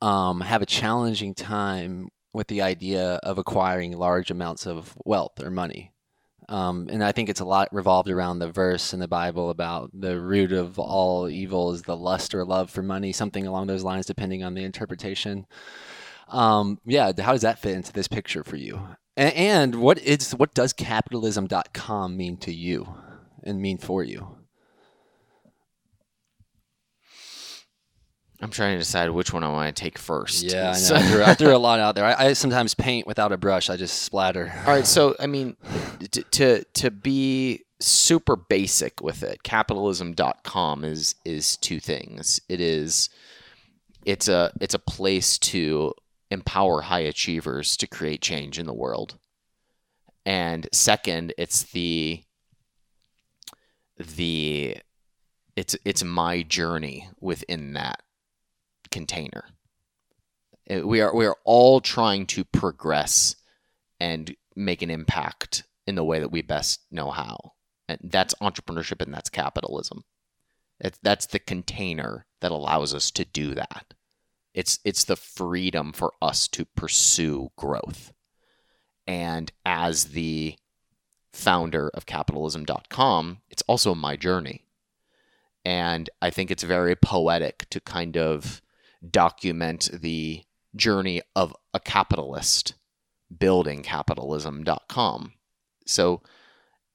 [0.01, 5.51] um, have a challenging time with the idea of acquiring large amounts of wealth or
[5.51, 5.93] money.
[6.49, 9.91] Um, and I think it's a lot revolved around the verse in the Bible about
[9.95, 13.85] the root of all evil is the lust or love for money, something along those
[13.85, 15.47] lines, depending on the interpretation.
[16.29, 18.81] Um, yeah, how does that fit into this picture for you?
[19.17, 22.95] And, and what is what does capitalism.com mean to you
[23.45, 24.40] and mean for you?
[28.43, 30.45] I'm trying to decide which one I want to take first.
[30.45, 30.79] Yeah, I know.
[30.79, 32.05] So- I, threw, I threw a lot out there.
[32.05, 33.69] I, I sometimes paint without a brush.
[33.69, 34.53] I just splatter.
[34.67, 35.57] All right, so I mean,
[36.13, 42.41] to to, to be super basic with it, capitalism.com is is two things.
[42.49, 43.11] It is
[44.07, 45.93] it's a it's a place to
[46.31, 49.19] empower high achievers to create change in the world.
[50.25, 52.23] And second, it's the
[53.99, 54.77] the
[55.57, 58.01] it's it's my journey within that
[58.91, 59.45] container.
[60.71, 63.37] Uh, We are we are all trying to progress
[63.99, 67.53] and make an impact in the way that we best know how.
[67.89, 70.05] And that's entrepreneurship and that's capitalism.
[71.03, 73.95] That's the container that allows us to do that.
[74.55, 78.13] It's it's the freedom for us to pursue growth.
[79.07, 80.57] And as the
[81.33, 84.65] founder of capitalism.com, it's also my journey.
[85.65, 88.63] And I think it's very poetic to kind of
[89.09, 90.43] document the
[90.77, 92.75] journey of a capitalist
[93.37, 95.33] building capitalism.com.
[95.87, 96.23] So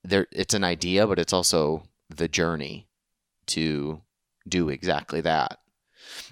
[0.03, 2.87] there it's an idea, but it's also the journey
[3.47, 4.01] to
[4.47, 5.59] do exactly that.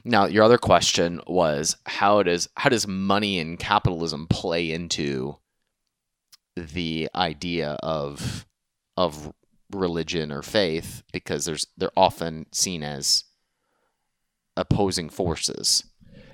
[0.03, 5.37] Now, your other question was how does how does money and capitalism play into
[6.55, 8.45] the idea of
[8.95, 9.33] of
[9.71, 13.23] religion or faith because there's they're often seen as
[14.55, 15.83] opposing forces.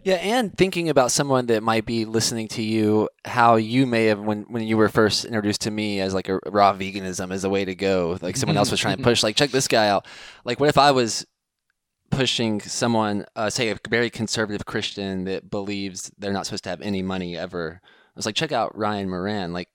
[0.03, 4.19] Yeah, and thinking about someone that might be listening to you, how you may have
[4.19, 7.49] when when you were first introduced to me as like a raw veganism as a
[7.49, 10.05] way to go, like someone else was trying to push, like check this guy out.
[10.45, 11.25] Like, what if I was
[12.12, 16.82] pushing someone, uh, say a very conservative Christian that believes they're not supposed to have
[16.82, 17.82] any money ever?
[17.84, 19.53] I was like, check out Ryan Moran.
[19.53, 19.69] Like,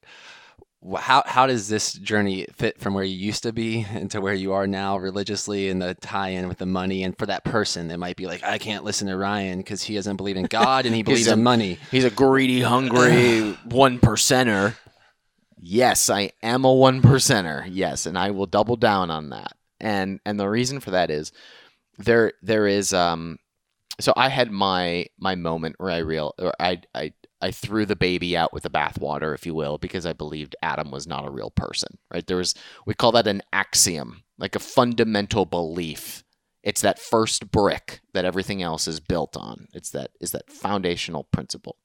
[0.99, 4.53] how how does this journey fit from where you used to be into where you
[4.53, 8.17] are now religiously and the tie-in with the money and for that person that might
[8.17, 11.03] be like i can't listen to ryan because he doesn't believe in god and he
[11.11, 14.77] believes a- in money He's a greedy, hungry one percenter.
[15.67, 17.67] Yes, I am a one percenter.
[17.71, 19.53] Yes, and I will double down on that.
[19.81, 21.33] And and the reason for that is
[21.97, 23.39] there there is um
[24.01, 27.13] so I had my my moment where I real or I I
[27.45, 30.91] I threw the baby out with the bathwater, if you will, because I believed Adam
[30.91, 31.99] was not a real person.
[32.11, 32.27] Right?
[32.27, 32.55] There was
[32.87, 36.25] we call that an axiom, like a fundamental belief.
[36.63, 39.67] It's that first brick that everything else is built on.
[39.75, 41.77] It's that is that foundational principle.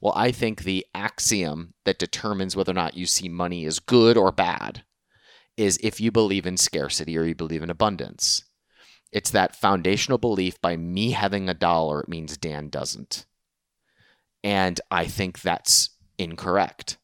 [0.00, 4.16] Well, I think the axiom that determines whether or not you see money as good
[4.16, 4.84] or bad
[5.56, 8.44] is if you believe in scarcity or you believe in abundance.
[9.10, 13.26] It's that foundational belief by me having a dollar, it means Dan doesn't.
[14.44, 16.98] And I think that's incorrect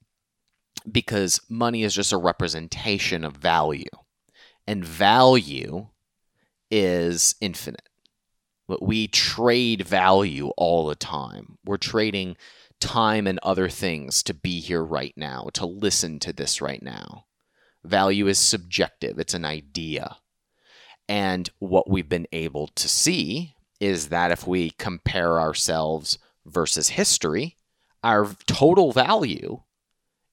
[0.90, 3.84] because money is just a representation of value.
[4.66, 5.88] And value
[6.70, 7.88] is infinite.
[8.66, 11.56] But We trade value all the time.
[11.64, 12.36] We're trading
[12.80, 17.24] time and other things to be here right now, to listen to this right now.
[17.84, 20.16] Value is subjective, it's an idea.
[21.08, 26.18] And what we've been able to see is that if we compare ourselves
[26.52, 27.56] versus history,
[28.02, 29.62] our total value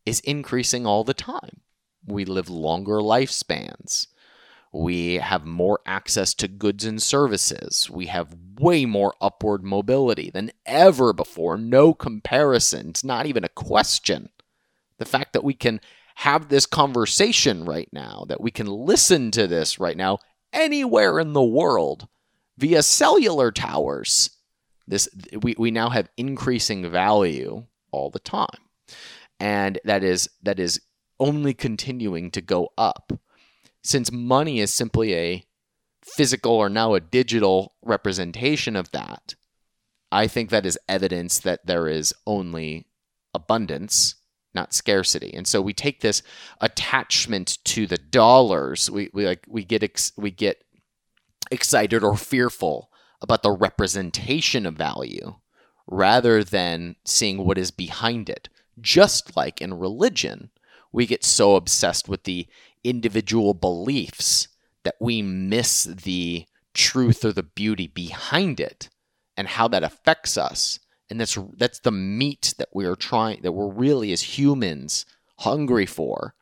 [0.06, 1.62] is increasing all the time.
[2.06, 4.08] We live longer lifespans.
[4.72, 7.90] We have more access to goods and services.
[7.90, 11.58] We have way more upward mobility than ever before.
[11.58, 12.90] No comparison.
[12.90, 14.30] It's not even a question.
[14.98, 15.80] The fact that we can
[16.16, 20.20] have this conversation right now, that we can listen to this right now
[20.54, 22.08] anywhere in the world
[22.58, 24.30] via cellular towers.
[24.88, 25.10] This
[25.42, 28.48] we, we now have increasing value all the time.
[29.40, 30.82] And that is that is
[31.20, 33.14] only continuing to go up
[33.86, 35.46] since money is simply a
[36.04, 39.36] physical or now a digital representation of that,
[40.12, 42.88] I think that is evidence that there is only
[43.34, 44.16] abundance,
[44.54, 45.34] not scarcity.
[45.34, 46.24] And so we take this
[46.62, 48.90] attachment to the dollars.
[48.90, 50.64] We, we like we get ex, we get
[51.52, 52.90] excited or fearful
[53.22, 55.36] about the representation of value
[55.88, 58.50] rather than seeing what is behind it.
[58.80, 60.50] Just like in religion,
[60.92, 62.48] we get so obsessed with the
[62.84, 64.48] individual beliefs
[64.84, 68.90] that we miss the truth or the beauty behind it
[69.38, 70.80] and how that affects us.
[71.10, 75.06] And that's that's the meat that we are trying that we're really as humans
[75.40, 76.34] hungry for.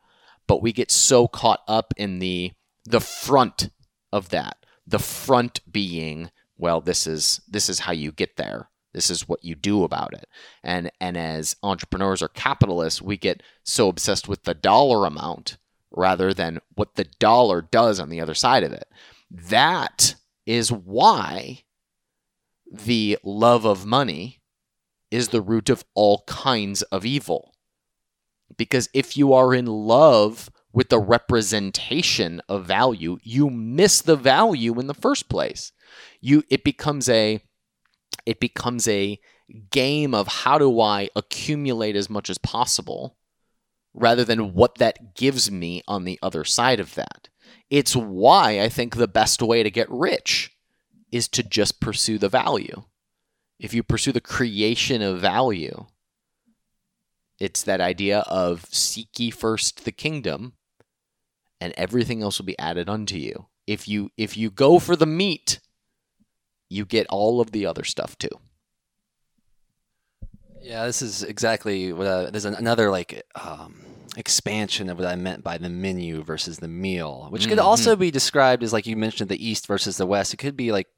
[0.46, 2.52] But we get so caught up in the
[2.84, 3.70] the front
[4.12, 4.58] of that.
[4.86, 8.68] The front being, well, this is this is how you get there.
[8.92, 10.26] This is what you do about it.
[10.62, 15.56] And and as entrepreneurs or capitalists, we get so obsessed with the dollar amount
[15.90, 18.88] rather than what the dollar does on the other side of it.
[19.30, 20.14] That
[20.46, 21.64] is why
[22.70, 24.40] the love of money
[25.10, 27.54] is the root of all kinds of evil.
[28.56, 34.78] Because if you are in love with the representation of value, you miss the value
[34.80, 35.72] in the first place.
[36.20, 37.40] You it becomes a
[38.26, 39.18] it becomes a
[39.70, 43.16] game of how do I accumulate as much as possible
[43.92, 47.28] rather than what that gives me on the other side of that.
[47.70, 50.56] It's why I think the best way to get rich
[51.12, 52.84] is to just pursue the value.
[53.58, 55.86] If you pursue the creation of value,
[57.38, 60.54] it's that idea of seek ye first the kingdom
[61.60, 63.46] and everything else will be added unto you.
[63.66, 65.60] If you if you go for the meat,
[66.74, 68.28] you get all of the other stuff too.
[70.60, 73.82] Yeah, this is exactly what uh, there's another like um,
[74.16, 77.64] expansion of what I meant by the menu versus the meal, which could Mhm.
[77.64, 80.32] also be described as like you mentioned the East versus the West.
[80.32, 80.88] It could be like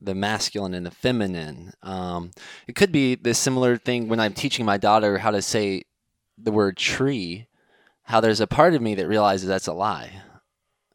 [0.00, 1.72] the masculine and the feminine.
[1.82, 2.32] Um,
[2.66, 5.84] it could be the similar thing when I'm teaching my daughter how to say
[6.36, 7.46] the word tree.
[8.02, 10.22] How there's a part of me that realizes that's a lie.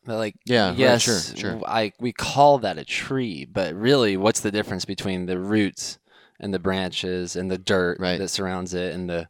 [0.06, 1.62] But like, Yeah, right, yes, sure, sure.
[1.68, 6.00] I we call that a tree, but really, what's the difference between the roots
[6.40, 8.18] and the branches and the dirt Right.
[8.18, 9.28] that surrounds it and the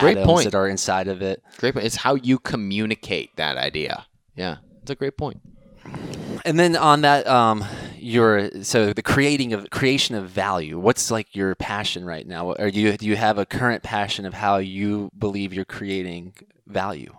[0.00, 0.44] Great atoms point.
[0.44, 1.42] that are inside of it?
[1.58, 1.86] Great point.
[1.86, 4.06] It's how you communicate that idea.
[4.34, 5.40] Yeah, it's a great point.
[6.44, 7.64] And then on that, um,
[7.98, 10.78] your so the creating of creation of value.
[10.78, 12.52] What's like your passion right now?
[12.52, 16.34] Or do you do you have a current passion of how you believe you're creating
[16.66, 17.14] value?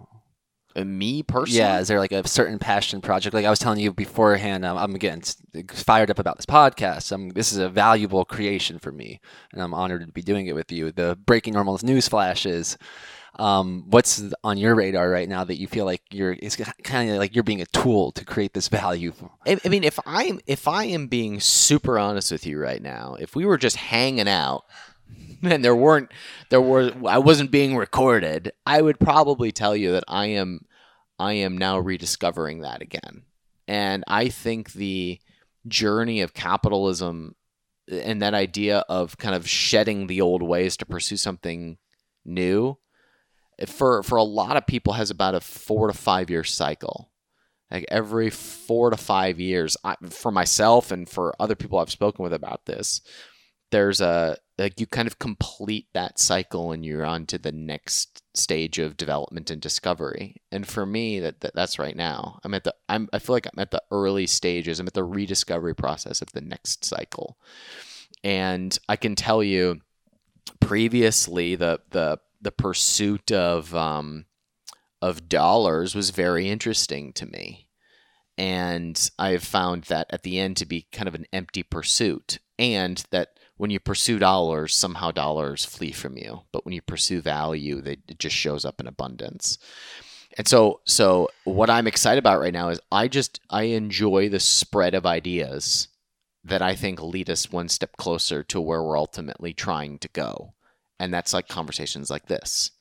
[0.75, 3.33] Me personally, Yeah, is there like a certain passion project?
[3.33, 5.23] Like I was telling you beforehand, um, I'm getting
[5.67, 7.11] fired up about this podcast.
[7.11, 9.19] Um, this is a valuable creation for me,
[9.51, 10.91] and I'm honored to be doing it with you.
[10.91, 12.77] The breaking normal news flashes.
[13.39, 16.33] Um, what's on your radar right now that you feel like you're?
[16.33, 19.13] It's kind of like you're being a tool to create this value.
[19.47, 23.15] I, I mean, if I'm if I am being super honest with you right now,
[23.19, 24.65] if we were just hanging out
[25.43, 26.11] and there weren't
[26.49, 30.65] there were I wasn't being recorded, I would probably tell you that I am
[31.19, 33.23] I am now rediscovering that again.
[33.67, 35.19] And I think the
[35.67, 37.35] journey of capitalism
[37.87, 41.77] and that idea of kind of shedding the old ways to pursue something
[42.25, 42.77] new
[43.67, 47.11] for for a lot of people has about a 4 to 5 year cycle
[47.71, 52.21] like every four to five years I, for myself and for other people i've spoken
[52.23, 53.01] with about this
[53.71, 58.21] there's a like you kind of complete that cycle and you're on to the next
[58.37, 62.63] stage of development and discovery and for me that, that that's right now i'm at
[62.63, 66.21] the i'm i feel like i'm at the early stages i'm at the rediscovery process
[66.21, 67.37] of the next cycle
[68.23, 69.79] and i can tell you
[70.59, 74.25] previously the the the pursuit of um
[75.01, 77.67] of dollars was very interesting to me.
[78.37, 82.39] And I've found that at the end to be kind of an empty pursuit.
[82.57, 86.41] And that when you pursue dollars, somehow dollars flee from you.
[86.51, 89.59] But when you pursue value, they, it just shows up in abundance.
[90.35, 94.39] And so, so what I'm excited about right now is I just I enjoy the
[94.39, 95.89] spread of ideas
[96.43, 100.55] that I think lead us one step closer to where we're ultimately trying to go.
[100.99, 102.71] And that's like conversations like this.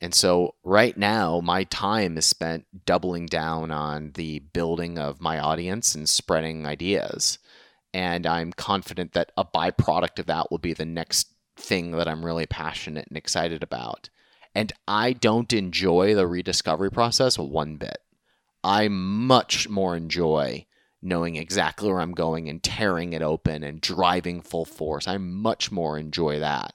[0.00, 5.40] And so right now, my time is spent doubling down on the building of my
[5.40, 7.38] audience and spreading ideas.
[7.94, 12.24] And I'm confident that a byproduct of that will be the next thing that I'm
[12.24, 14.08] really passionate and excited about.
[14.54, 17.98] And I don't enjoy the rediscovery process one bit.
[18.64, 20.66] I much more enjoy
[21.02, 25.08] knowing exactly where I'm going and tearing it open and driving full force.
[25.08, 26.74] I much more enjoy that.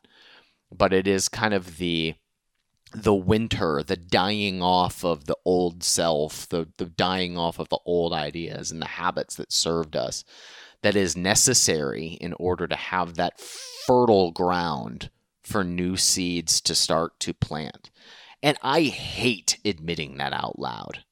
[0.75, 2.15] But it is kind of the
[2.93, 7.79] the winter, the dying off of the old self, the, the dying off of the
[7.85, 10.23] old ideas and the habits that served us
[10.87, 13.37] that is necessary in order to have that
[13.85, 15.09] fertile ground
[15.43, 17.91] for new seeds to start to plant.
[18.41, 21.03] And I hate admitting that out loud.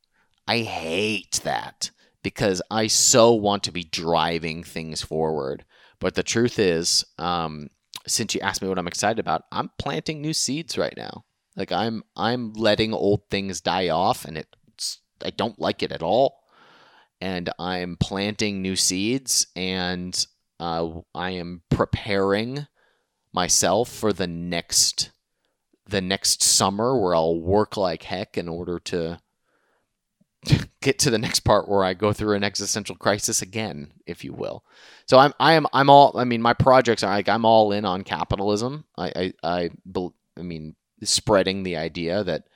[0.47, 1.91] I hate that
[2.23, 5.65] because I so want to be driving things forward.
[5.99, 7.67] But the truth is, um,
[8.07, 11.25] since you asked me what I'm excited about, I'm planting new seeds right now
[11.57, 16.01] Like I'm I'm letting old things die off and it's I don't like it at
[16.01, 16.37] all.
[17.21, 20.25] And I'm planting new seeds and
[20.59, 22.67] uh, I am preparing
[23.33, 25.11] myself for the next
[25.87, 29.19] the next summer where I'll work like heck in order to
[30.81, 34.33] get to the next part where I go through an existential crisis again, if you
[34.33, 34.63] will.
[35.07, 37.85] So I'm I am I'm all I mean my projects are like I'm all in
[37.85, 38.85] on capitalism.
[38.97, 39.69] I I I,
[40.37, 42.47] I mean spreading the idea that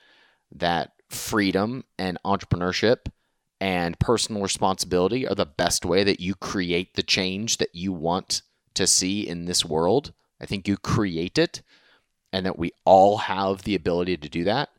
[0.56, 3.06] that freedom and entrepreneurship
[3.60, 8.42] and personal responsibility are the best way that you create the change that you want
[8.74, 10.12] to see in this world.
[10.40, 11.62] I think you create it
[12.32, 14.70] and that we all have the ability to do that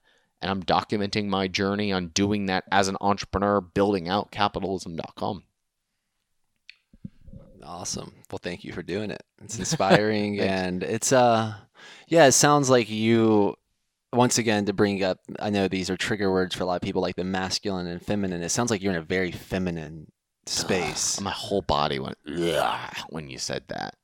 [0.42, 5.44] and I'm documenting my journey on doing that as an entrepreneur, building out capitalism.com.
[7.64, 8.14] Awesome.
[8.32, 9.24] Well, thank you for doing it.
[9.44, 11.54] It's inspiring and it's uh
[12.08, 13.56] yeah, it sounds like you
[14.14, 16.82] once again to bring up I know these are trigger words for a lot of
[16.82, 18.42] people like the masculine and feminine.
[18.42, 20.12] It sounds like you're in a very feminine
[20.46, 21.20] space.
[21.22, 22.18] my whole body went
[23.10, 23.96] when you said that.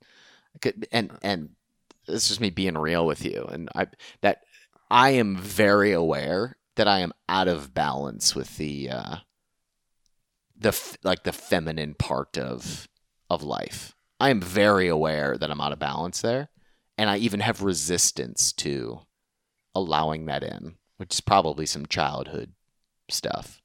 [0.61, 1.49] Could, and and
[2.07, 3.87] this is just me being real with you and I
[4.21, 4.41] that
[4.89, 9.15] I am very aware that I am out of balance with the uh,
[10.57, 12.87] the like the feminine part of
[13.29, 13.93] of life.
[14.19, 16.49] I am very aware that I'm out of balance there,
[16.97, 19.01] and I even have resistance to
[19.77, 22.51] allowing that in, which is probably some childhood
[23.09, 23.61] stuff.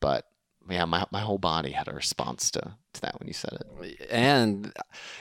[0.00, 0.26] But
[0.68, 2.60] yeah, my my whole body had a response to,
[2.94, 4.08] to that when you said it.
[4.10, 4.72] And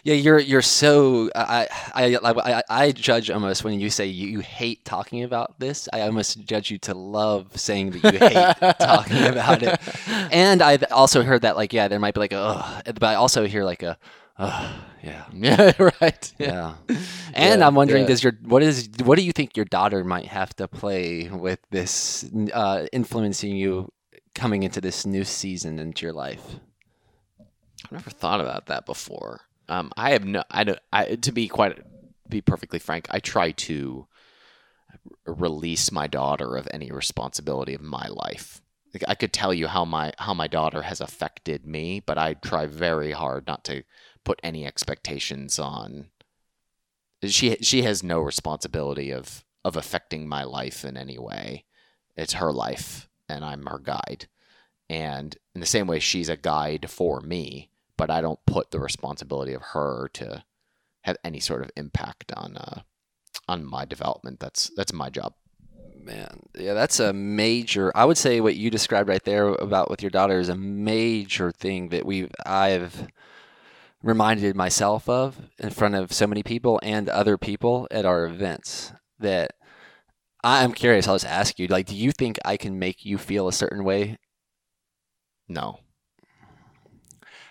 [0.04, 4.40] yeah, you're you're so I I I, I judge almost when you say you, you
[4.40, 5.90] hate talking about this.
[5.92, 9.80] I almost judge you to love saying that you hate talking about it.
[10.32, 13.46] And I've also heard that like yeah, there might be like a but I also
[13.46, 13.98] hear like a
[14.40, 15.26] Oh, yeah.
[15.34, 16.34] Yeah, right.
[16.38, 16.76] Yeah.
[17.34, 18.08] And yeah, I'm wondering, yeah.
[18.08, 21.60] does your what is what do you think your daughter might have to play with
[21.72, 23.92] this uh, influencing you
[24.36, 26.60] coming into this new season into your life?
[27.86, 29.42] I've never thought about that before.
[29.68, 30.44] Um, I have no.
[30.52, 30.80] I don't.
[30.92, 31.80] I to be quite
[32.30, 33.08] be perfectly frank.
[33.10, 34.08] I try to
[35.26, 38.62] release my daughter of any responsibility of my life.
[38.94, 42.36] Like, I could tell you how my how my daughter has affected me, but I
[42.36, 43.84] try very hard not to
[44.24, 46.08] put any expectations on.
[47.26, 51.66] She she has no responsibility of of affecting my life in any way.
[52.16, 54.28] It's her life, and I'm her guide.
[54.90, 58.80] And in the same way, she's a guide for me, but I don't put the
[58.80, 60.44] responsibility of her to
[61.02, 62.82] have any sort of impact on uh,
[63.48, 64.40] on my development.
[64.40, 65.34] That's that's my job.
[65.96, 67.92] Man, yeah, that's a major.
[67.96, 71.52] I would say what you described right there about with your daughter is a major
[71.52, 73.08] thing that we I've
[74.04, 78.92] reminded myself of in front of so many people and other people at our events
[79.18, 79.52] that
[80.44, 81.08] I'm curious.
[81.08, 83.86] I'll just ask you, like, do you think I can make you feel a certain
[83.86, 84.18] way?
[85.48, 85.80] No.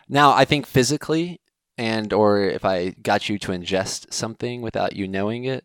[0.08, 1.40] Now, I think physically,
[1.78, 5.64] and or if I got you to ingest something without you knowing it,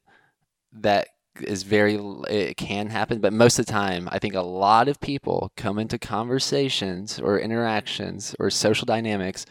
[0.72, 1.10] that
[1.42, 1.96] is very
[2.30, 3.20] it can happen.
[3.20, 7.40] But most of the time, I think a lot of people come into conversations or
[7.40, 9.46] interactions or social dynamics,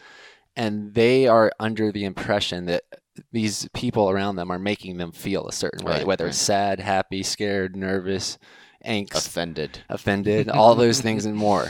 [0.57, 2.83] and they are under the impression that
[3.31, 6.29] these people around them are making them feel a certain way, right, whether right.
[6.29, 8.37] it's sad, happy, scared, nervous,
[8.85, 11.67] angst, offended, offended, all those things and more.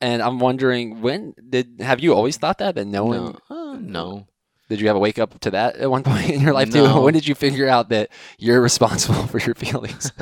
[0.00, 3.36] And I'm wondering, when did have you always thought that that no one?
[3.50, 3.56] No.
[3.56, 4.26] Uh, no.
[4.70, 6.86] Did you have a wake up to that at one point in your life no.
[6.86, 7.00] too?
[7.02, 10.12] When did you figure out that you're responsible for your feelings?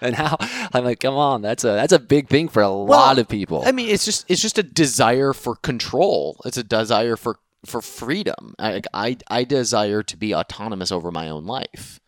[0.00, 0.36] and how
[0.72, 3.28] I'm like, come on, that's a that's a big thing for a well, lot of
[3.28, 3.62] people.
[3.64, 6.40] I mean, it's just it's just a desire for control.
[6.44, 8.54] It's a desire for for freedom.
[8.58, 12.00] I, I, I desire to be autonomous over my own life,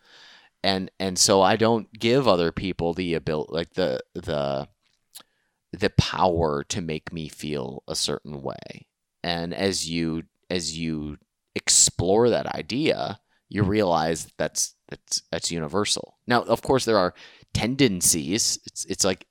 [0.63, 4.67] and and so I don't give other people the ability, like the the
[5.71, 8.87] the power to make me feel a certain way.
[9.23, 11.17] And as you as you
[11.55, 16.17] explore that idea, you realize that's that's that's universal.
[16.27, 17.13] Now, of course, there are
[17.53, 18.59] tendencies.
[18.65, 19.25] It's it's like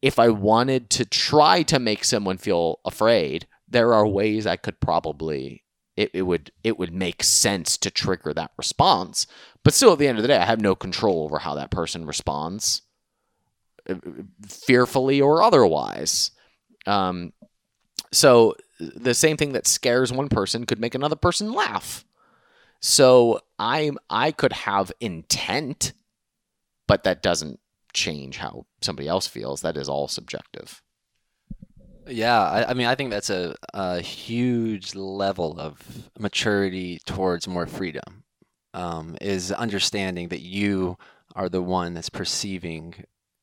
[0.00, 4.80] if I wanted to try to make someone feel afraid, there are ways I could
[4.80, 5.64] probably
[5.98, 9.26] it, it would it would make sense to trigger that response.
[9.64, 11.72] But still at the end of the day, I have no control over how that
[11.72, 12.82] person responds
[13.88, 13.96] uh,
[14.46, 16.30] fearfully or otherwise.
[16.86, 17.32] Um,
[18.12, 22.04] so the same thing that scares one person could make another person laugh.
[22.80, 25.94] So I I could have intent,
[26.86, 27.58] but that doesn't
[27.92, 29.62] change how somebody else feels.
[29.62, 30.80] That is all subjective.
[32.08, 37.66] Yeah, I, I, mean, I think that's a, a huge level of maturity towards more
[37.66, 38.24] freedom.
[38.74, 40.98] Um, is understanding that you
[41.34, 42.94] are the one that's perceiving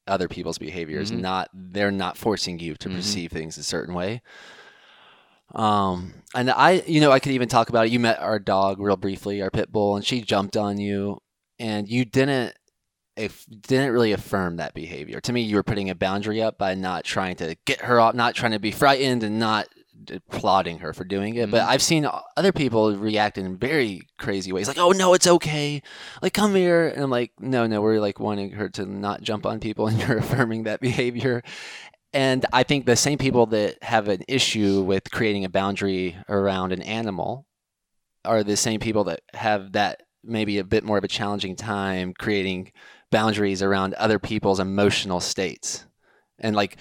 [0.08, 1.12] other people's behaviors.
[1.12, 1.20] Mhm.
[1.20, 2.96] Not they're not forcing you to Mhm.
[2.96, 4.22] perceive things a certain way.
[5.54, 7.92] Um, and I, you know, I could even talk about it.
[7.92, 11.20] You met our dog real briefly, our pit bull, and she jumped on you,
[11.60, 12.56] and you didn't,
[13.18, 15.22] if didn't really affirm that behavior.
[15.22, 18.14] To me, you were putting a boundary up by not trying to get her off,
[18.14, 19.68] not trying to be frightened, and not
[20.12, 21.50] applauding her for doing it.
[21.50, 21.68] But Mhm.
[21.68, 25.82] I've seen other people react in very crazy ways, like, "Oh no, it's okay,"
[26.22, 29.46] like, "Come here," and I'm like, "No, no, we're like wanting her to not jump
[29.46, 31.42] on people, and you're affirming that behavior."
[32.14, 36.72] And I think the same people that have an issue with creating a boundary around
[36.72, 37.46] an animal
[38.24, 42.14] are the same people that have that maybe a bit more of a challenging time
[42.18, 42.72] creating
[43.16, 45.86] boundaries around other people's emotional states.
[46.38, 46.76] And like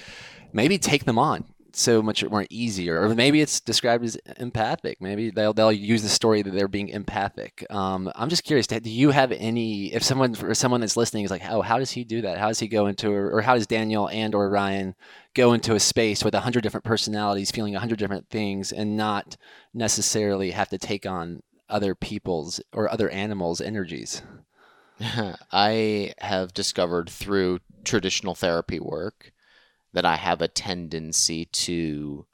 [0.53, 5.01] maybe take them on so much more easier or maybe it's described as empathic.
[5.01, 7.65] Maybe they'll they'll use the story that they're being empathic.
[7.71, 11.31] Um, i'm just curious do you have any if someone for someone that's listening is
[11.31, 12.39] like oh how does he do that?
[12.39, 14.97] How does he go into or how does daniel and or ryan
[15.35, 18.97] go into a space with a hundred different personalities feeling a hundred different things and
[18.97, 19.37] not
[19.73, 24.23] necessarily have to take on other people's or other animals energies
[25.53, 29.33] I have discovered through traditional therapy work
[29.93, 32.27] that I have a tendency to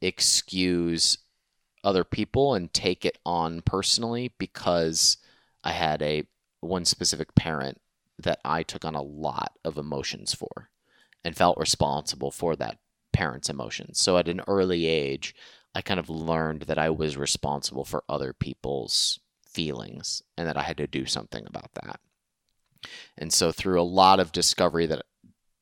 [0.00, 1.18] excuse
[1.82, 5.18] other people and take it on personally because
[5.64, 6.24] I had a
[6.60, 7.80] one specific parent
[8.18, 10.70] that I took on a lot of emotions for
[11.24, 12.78] and felt responsible for that
[13.12, 13.98] parent's emotions.
[13.98, 15.34] So at an early age,
[15.74, 19.20] I kind of learned that I was responsible for other people's
[19.52, 22.00] feelings and that I had to do something about that.
[23.18, 25.02] And so through a lot of discovery that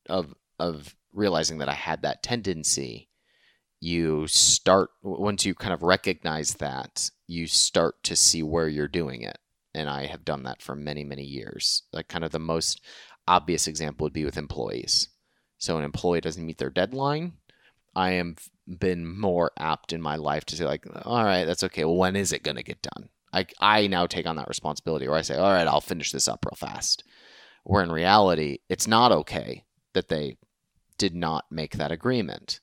[0.07, 3.09] of of realizing that I had that tendency,
[3.79, 9.21] you start once you kind of recognize that, you start to see where you're doing
[9.21, 9.37] it.
[9.73, 11.83] And I have done that for many, many years.
[11.93, 12.81] Like kind of the most
[13.27, 15.09] obvious example would be with employees.
[15.57, 17.33] So an employee doesn't meet their deadline,
[17.95, 18.35] I am
[18.67, 21.85] been more apt in my life to say like, all right, that's okay.
[21.85, 23.09] Well, when is it going to get done?
[23.33, 26.27] I, I now take on that responsibility where I say, all right, I'll finish this
[26.27, 27.03] up real fast.
[27.63, 30.37] Where in reality, it's not okay that they
[30.97, 32.59] did not make that agreement.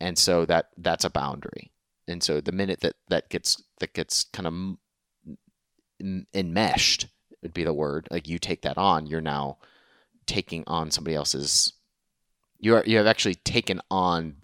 [0.00, 1.72] And so that that's a boundary.
[2.06, 4.78] And so the minute that that gets that gets kind
[6.00, 7.06] of enmeshed
[7.42, 8.06] would be the word.
[8.10, 9.58] Like you take that on, you're now
[10.26, 11.72] taking on somebody else's
[12.58, 14.36] you are you have actually taken on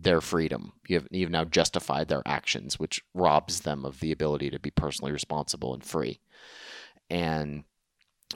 [0.00, 0.72] their freedom.
[0.86, 4.70] You have you've now justified their actions, which robs them of the ability to be
[4.70, 6.20] personally responsible and free.
[7.10, 7.64] And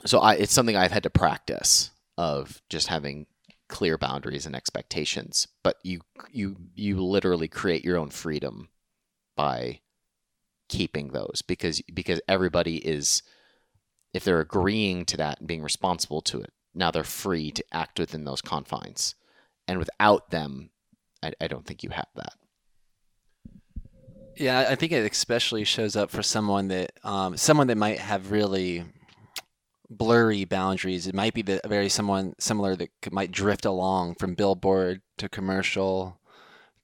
[0.05, 3.27] so I, it's something I've had to practice of just having
[3.69, 5.47] clear boundaries and expectations.
[5.63, 6.01] But you
[6.31, 8.69] you you literally create your own freedom
[9.35, 9.79] by
[10.69, 13.23] keeping those because because everybody is
[14.13, 17.99] if they're agreeing to that and being responsible to it, now they're free to act
[17.99, 19.15] within those confines.
[19.67, 20.71] And without them,
[21.23, 22.33] I, I don't think you have that.
[24.35, 28.31] Yeah, I think it especially shows up for someone that um, someone that might have
[28.31, 28.83] really
[29.91, 31.05] blurry boundaries.
[31.07, 35.29] It might be the very someone similar that could, might drift along from billboard to
[35.29, 36.19] commercial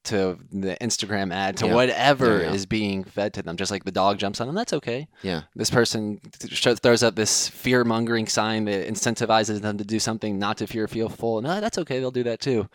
[0.03, 1.73] to the Instagram ad to Yeah.
[1.73, 2.53] whatever Yeah, yeah.
[2.53, 3.57] is being fed to them.
[3.57, 5.07] Just like the dog jumps on them, that's okay.
[5.23, 5.41] Yeah.
[5.55, 10.39] This person th- throws up this fear mongering sign that incentivizes them to do something
[10.39, 11.41] not to fear fearful.
[11.41, 11.99] No, that's okay.
[11.99, 12.69] They'll do that too.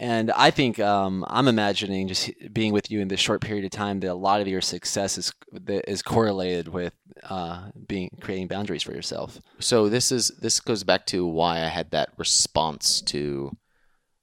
[0.00, 3.72] And I think um, I'm imagining just being with you in this short period of
[3.72, 5.32] time that a lot of your success is
[5.66, 6.94] is correlated with
[7.24, 9.40] uh, being creating boundaries for yourself.
[9.58, 13.56] So this is this goes back to why I had that response to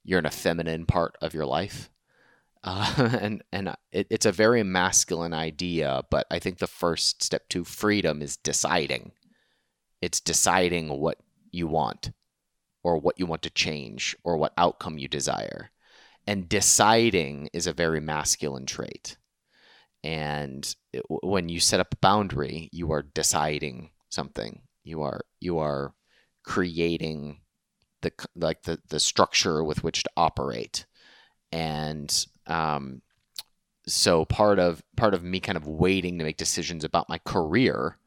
[0.02, 1.90] you're in a feminine part of your life.
[2.64, 7.50] Uh, and and it, it's a very masculine idea, but I think the first step
[7.50, 9.12] to freedom is deciding.
[10.00, 11.18] It's deciding what
[11.50, 12.12] you want,
[12.86, 15.72] or what you want to change, or what outcome you desire.
[16.24, 19.16] And deciding is a very masculine trait.
[20.04, 20.62] And
[20.92, 24.60] it, when you set up a boundary, you are deciding something.
[24.84, 25.94] You are you are
[26.44, 27.40] creating
[28.02, 30.86] the like the, the structure with which to operate
[31.50, 33.02] and um,
[33.88, 37.98] so part of part of me kind of waiting to make decisions about my career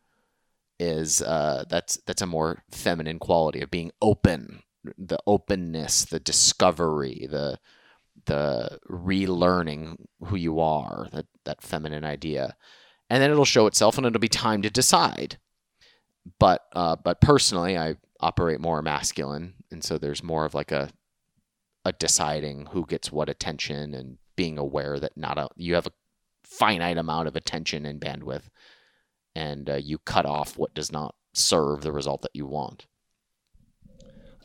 [0.79, 4.61] is uh, that's that's a more feminine quality of being open
[4.97, 7.59] the openness the discovery the
[8.25, 12.55] the relearning who you are that that feminine idea.
[13.09, 15.39] And then it'll show itself and it'll be time to decide.
[16.39, 19.55] But uh, but personally I operate more masculine.
[19.71, 20.89] And so there's more of like a
[21.85, 25.93] a deciding who gets what attention and being aware that not a you have a
[26.43, 28.49] finite amount of attention and bandwidth.
[29.35, 32.85] And uh, you cut off what does not serve the result that you want.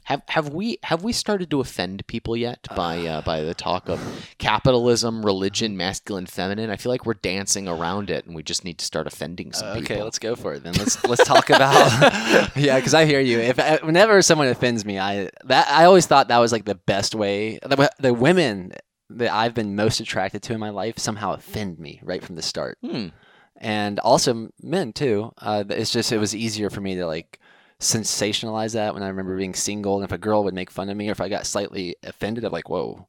[0.05, 3.89] Have have we have we started to offend people yet by uh, by the talk
[3.89, 3.99] of
[4.39, 6.69] capitalism, religion, masculine, feminine?
[6.71, 9.69] I feel like we're dancing around it, and we just need to start offending some
[9.79, 10.05] okay, people.
[10.05, 10.75] let's go for it then.
[10.75, 11.73] Let's let's talk about
[12.57, 13.39] yeah, because I hear you.
[13.39, 16.75] If uh, whenever someone offends me, I that I always thought that was like the
[16.75, 17.59] best way.
[17.63, 18.73] The, the women
[19.11, 22.43] that I've been most attracted to in my life somehow offend me right from the
[22.43, 23.09] start, Hmm.
[23.57, 25.33] and also men too.
[25.39, 27.39] Uh, it's just it was easier for me to like
[27.85, 30.97] sensationalize that when I remember being single, and if a girl would make fun of
[30.97, 33.07] me or if I got slightly offended, I'm like, whoa.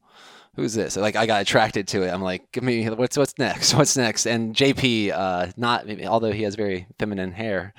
[0.54, 0.96] Who's this?
[0.96, 2.08] Like I got attracted to it.
[2.08, 3.74] I'm like, give me what's what's next?
[3.74, 4.24] What's next?
[4.24, 7.74] And JP, uh, not although he has very feminine hair,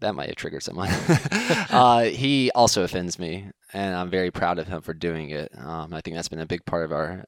[0.00, 0.88] that might have triggered someone.
[1.70, 5.52] uh, he also offends me, and I'm very proud of him for doing it.
[5.56, 7.24] Um, I think that's been a big part of our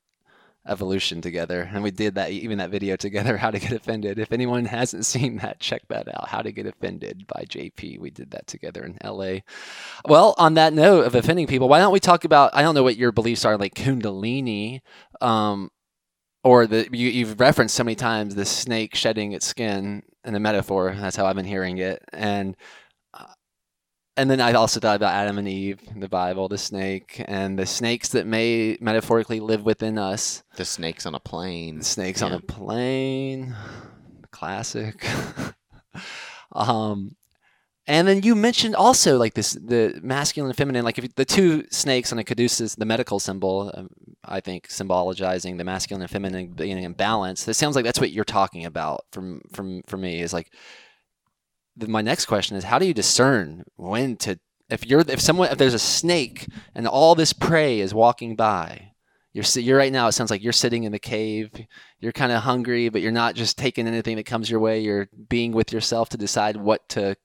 [0.67, 3.37] evolution together, and we did that even that video together.
[3.37, 4.19] How to get offended.
[4.19, 6.29] If anyone hasn't seen that, check that out.
[6.29, 7.99] How to get offended by JP.
[7.99, 9.41] We did that together in LA.
[10.07, 12.55] Well, on that note of offending people, why don't we talk about?
[12.55, 14.81] I don't know what your beliefs are, like Kundalini.
[15.21, 15.71] Um,
[16.43, 20.41] or the you, you've referenced so many times the snake shedding its skin in a
[20.41, 20.95] metaphor.
[20.99, 22.57] That's how I've been hearing it, and
[24.21, 27.65] and then I also thought about Adam and Eve, the Bible, the snake, and the
[27.65, 30.43] snakes that may metaphorically live within us.
[30.57, 31.79] The snakes on a plane.
[31.79, 33.57] The snakes on a plane,
[34.31, 35.07] classic.
[36.53, 37.17] um,
[37.87, 41.65] and then you mentioned also like this the masculine and feminine, like if the two
[41.71, 43.89] snakes on a caduceus, the medical symbol, um,
[44.23, 47.49] I think symbolizing the masculine and feminine being in balance.
[47.49, 50.53] It sounds like that's what you're talking about from from for me is like.
[51.77, 55.59] My next question is how do you discern when to if you're if someone if
[55.59, 58.93] there's a snake and all this prey is walking by
[59.33, 61.51] you're you're right now it sounds like you're sitting in the cave
[62.01, 65.09] you're kind of hungry but you're not just taking anything that comes your way you're
[65.29, 67.17] being with yourself to decide what to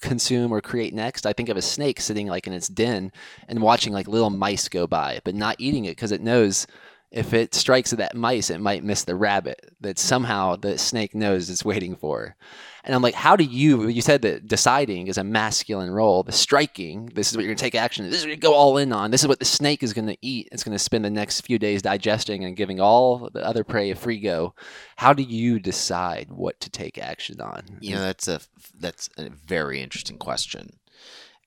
[0.00, 1.26] consume or create next?
[1.26, 3.12] I think of a snake sitting like in its den
[3.48, 6.66] and watching like little mice go by but not eating it because it knows
[7.10, 11.14] if it strikes at that mice it might miss the rabbit that somehow the snake
[11.14, 12.36] knows it's waiting for
[12.84, 16.32] and i'm like how do you you said that deciding is a masculine role the
[16.32, 18.78] striking this is what you're going to take action this is what you go all
[18.78, 21.04] in on this is what the snake is going to eat it's going to spend
[21.04, 24.54] the next few days digesting and giving all the other prey a free go
[24.96, 28.40] how do you decide what to take action on You know, that's a
[28.78, 30.78] that's a very interesting question.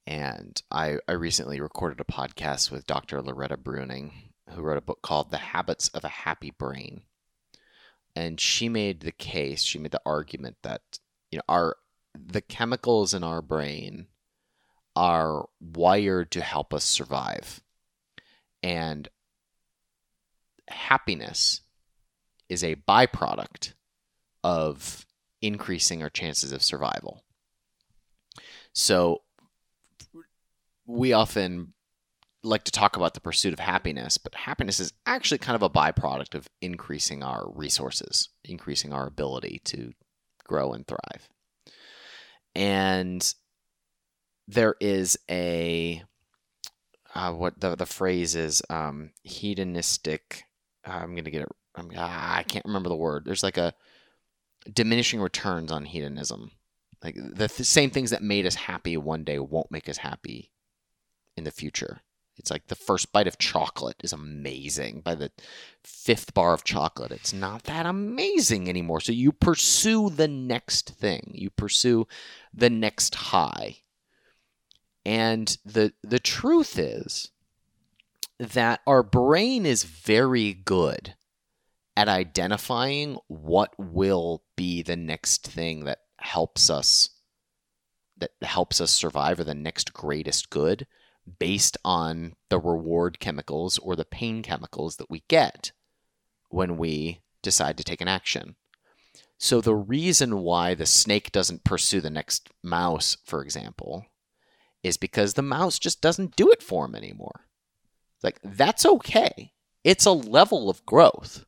[0.08, 3.22] And I, I recently recorded a podcast with Dr.
[3.22, 4.12] Loretta Breuning,
[4.50, 7.04] who wrote a book called The Habits of a Happy Brain.
[8.16, 10.82] And she made the case, she made the argument that,
[11.32, 11.78] you know, our
[12.14, 14.08] the chemicals in our brain
[14.96, 17.62] are wired to help us survive.
[18.62, 19.08] And
[20.68, 21.62] happiness
[22.50, 23.74] is a byproduct
[24.44, 25.06] of
[25.42, 27.24] increasing our chances of survival.
[28.74, 29.22] So
[30.86, 31.74] we often
[32.44, 35.70] like to talk about the pursuit of happiness, but happiness is actually kind of a
[35.70, 39.94] byproduct of increasing our resources, increasing our ability to
[40.52, 41.30] grow and thrive.
[42.54, 43.34] And
[44.48, 46.04] there is a
[47.16, 50.44] uh, what the the phrase is um, hedonistic.
[50.86, 51.50] I'm gonna get it.
[51.76, 53.24] I'm, ah, I can't remember the word.
[53.26, 53.74] There's like a
[54.72, 56.52] diminishing returns on hedonism.
[57.04, 60.52] Like the th- same things that made us happy one day won't make us happy
[61.38, 62.02] in the future.
[62.42, 65.02] It's like the first bite of chocolate is amazing.
[65.02, 65.32] By the
[65.84, 69.00] fifth bar of chocolate, it's not that amazing anymore.
[69.00, 71.30] So you pursue the next thing.
[71.36, 72.08] You pursue
[72.52, 73.78] the next high.
[75.06, 77.30] And the the truth is
[78.40, 81.14] that our brain is very good
[81.96, 87.12] at identifying what will be the next thing that helps us
[88.18, 90.88] that helps us survive or the next greatest good
[91.40, 95.72] based on the reward chemicals or the pain chemicals that we get
[96.50, 98.56] when we decide to take an action.
[99.38, 104.06] So the reason why the snake doesn't pursue the next mouse, for example,
[104.84, 107.48] is because the mouse just doesn't do it for him anymore.
[108.22, 109.54] Like that's okay.
[109.84, 111.46] It's a level of growth.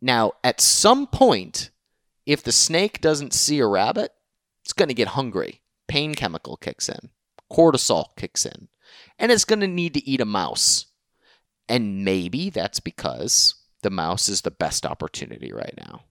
[0.00, 1.70] Now, at some point,
[2.26, 4.12] if the snake doesn't see a rabbit,
[4.64, 5.62] it's going to get hungry.
[5.88, 7.10] Pain chemical kicks in,
[7.52, 8.68] cortisol kicks in,
[9.18, 10.86] and it's going to need to eat a mouse.
[11.68, 16.04] And maybe that's because the mouse is the best opportunity right now.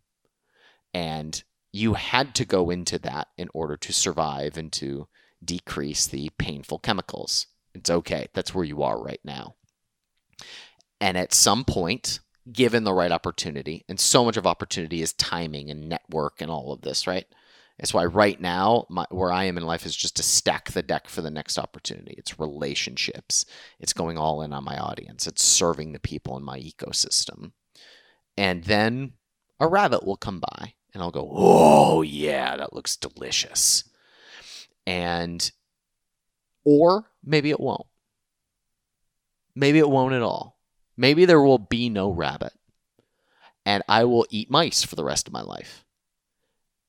[0.93, 5.07] And you had to go into that in order to survive and to
[5.43, 7.47] decrease the painful chemicals.
[7.73, 8.27] It's okay.
[8.33, 9.55] That's where you are right now.
[10.99, 12.19] And at some point,
[12.51, 16.73] given the right opportunity, and so much of opportunity is timing and network and all
[16.73, 17.25] of this, right?
[17.81, 20.83] That's why right now, my, where I am in life is just to stack the
[20.83, 22.13] deck for the next opportunity.
[22.15, 23.43] It's relationships.
[23.79, 25.25] It's going all in on my audience.
[25.25, 27.53] It's serving the people in my ecosystem.
[28.37, 29.13] And then
[29.59, 33.83] a rabbit will come by and I'll go, oh, yeah, that looks delicious.
[34.85, 35.51] And,
[36.63, 37.87] or maybe it won't.
[39.55, 40.59] Maybe it won't at all.
[40.95, 42.53] Maybe there will be no rabbit
[43.65, 45.83] and I will eat mice for the rest of my life.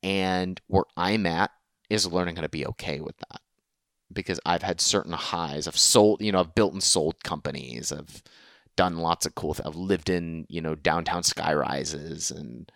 [0.02, 1.50] And where I'm at
[1.88, 3.40] is learning how to be okay with that
[4.12, 5.66] because I've had certain highs.
[5.66, 7.92] I've sold, you know, I've built and sold companies.
[7.92, 8.22] I've
[8.76, 9.66] done lots of cool things.
[9.66, 12.70] I've lived in, you know, downtown sky rises and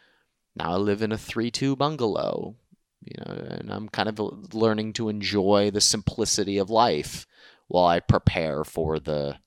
[0.55, 2.57] now I live in a 3-2 bungalow,
[3.05, 7.27] you know, and I'm kind of learning to enjoy the simplicity of life
[7.68, 9.39] while I prepare for the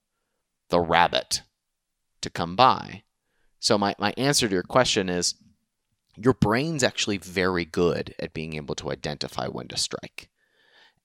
[0.70, 1.42] the rabbit
[2.22, 3.02] to come by.
[3.60, 5.34] So my, my answer to your question is
[6.16, 10.30] your brain's actually very good at being able to identify when to strike.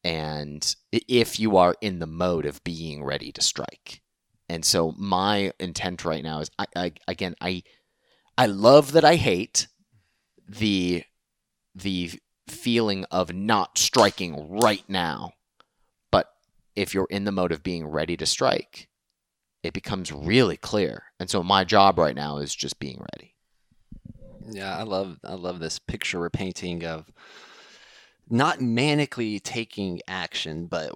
[0.03, 4.03] And if you are in the mode of being ready to strike.
[4.49, 7.63] And so my intent right now is I, I again I
[8.37, 9.69] I love that I hate
[10.47, 11.05] the
[11.75, 12.13] the
[12.49, 15.33] feeling of not striking right now.
[16.11, 16.29] But
[16.77, 18.89] if you're in the mode of being ready to strike,
[19.63, 21.05] it becomes really clear.
[21.19, 23.34] And so my job right now is just being ready.
[24.51, 27.11] Yeah, I love I love this picture we're painting of
[28.29, 30.93] not manically taking action, but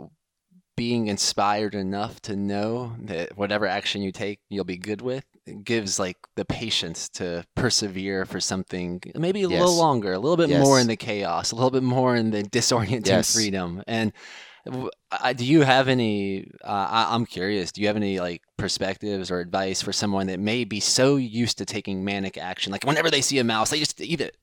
[0.76, 5.24] being inspired enough to know that whatever action you take, you'll be good with.
[5.44, 9.58] It gives like the patience to persevere for something maybe a yes.
[9.58, 10.64] little longer, a little bit yes.
[10.64, 13.34] more in the chaos, a little bit more in the disorienting yes.
[13.34, 13.82] freedom.
[13.88, 14.12] And
[14.64, 16.50] do you have any?
[16.64, 17.72] Uh, I, am curious.
[17.72, 21.58] Do you have any like perspectives or advice for someone that may be so used
[21.58, 24.36] to taking manic action, like whenever they see a mouse, they just eat it,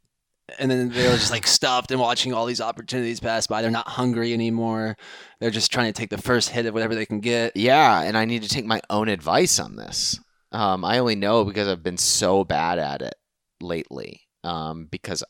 [0.59, 3.61] and then they're just like stuffed and watching all these opportunities pass by.
[3.61, 4.95] They're not hungry anymore.
[5.39, 7.55] They're just trying to take the first hit of whatever they can get.
[7.55, 10.19] Yeah, and I need to take my own advice on this.
[10.51, 13.15] Um, I only know because I've been so bad at it
[13.61, 14.21] lately.
[14.43, 15.23] Um, because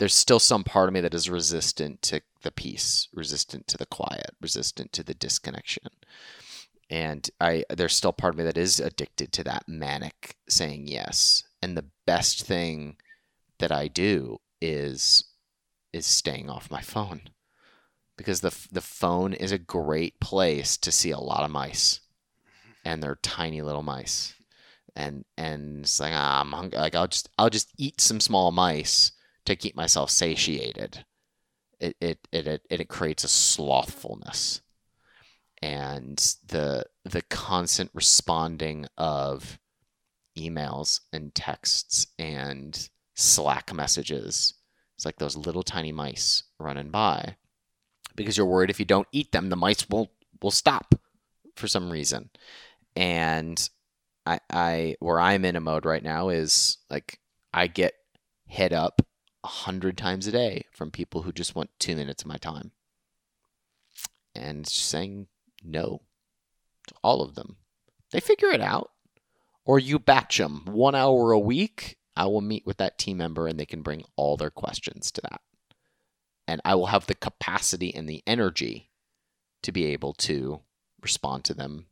[0.00, 3.84] there's still some part of me that is resistant to the peace, resistant to the
[3.84, 5.88] quiet, resistant to the disconnection.
[6.88, 11.44] And I there's still part of me that is addicted to that manic saying yes.
[11.60, 12.96] And the best thing
[13.58, 15.24] that I do is
[15.92, 17.20] is staying off my phone.
[18.16, 22.00] Because the the phone is a great place to see a lot of mice.
[22.86, 24.32] And they're tiny little mice.
[24.96, 26.78] And and it's like ah, I'm hungry.
[26.78, 29.12] Like I'll just I'll just eat some small mice
[29.50, 31.04] to keep myself satiated.
[31.78, 34.60] It it it it, it creates a slothfulness,
[35.62, 39.58] and the the constant responding of
[40.38, 44.54] emails and texts and Slack messages.
[44.96, 47.36] It's like those little tiny mice running by,
[48.14, 50.10] because you're worried if you don't eat them, the mice will
[50.42, 50.94] will stop
[51.56, 52.30] for some reason,
[52.94, 53.68] and
[54.26, 57.18] I, I where I'm in a mode right now is like
[57.52, 57.94] I get
[58.46, 59.02] hit up
[59.42, 62.72] a hundred times a day from people who just want two minutes of my time.
[64.34, 65.26] And saying
[65.64, 66.02] no
[66.86, 67.56] to all of them.
[68.12, 68.90] They figure it out.
[69.64, 71.96] Or you batch them one hour a week.
[72.16, 75.20] I will meet with that team member and they can bring all their questions to
[75.22, 75.40] that.
[76.48, 78.90] And I will have the capacity and the energy
[79.62, 80.60] to be able to
[81.02, 81.86] respond to them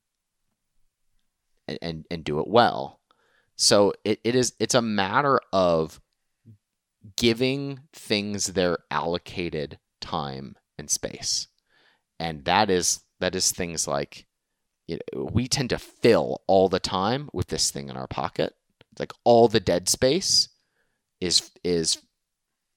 [1.66, 3.00] and, and, and do it well.
[3.56, 6.00] So it, it is it's a matter of
[7.16, 11.48] giving things their allocated time and space.
[12.18, 14.26] And that is that is things like
[14.86, 18.54] you know, we tend to fill all the time with this thing in our pocket.
[18.98, 20.48] Like all the dead space
[21.20, 21.98] is is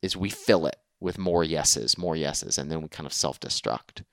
[0.01, 4.03] is we fill it with more yeses, more yeses, and then we kind of self-destruct.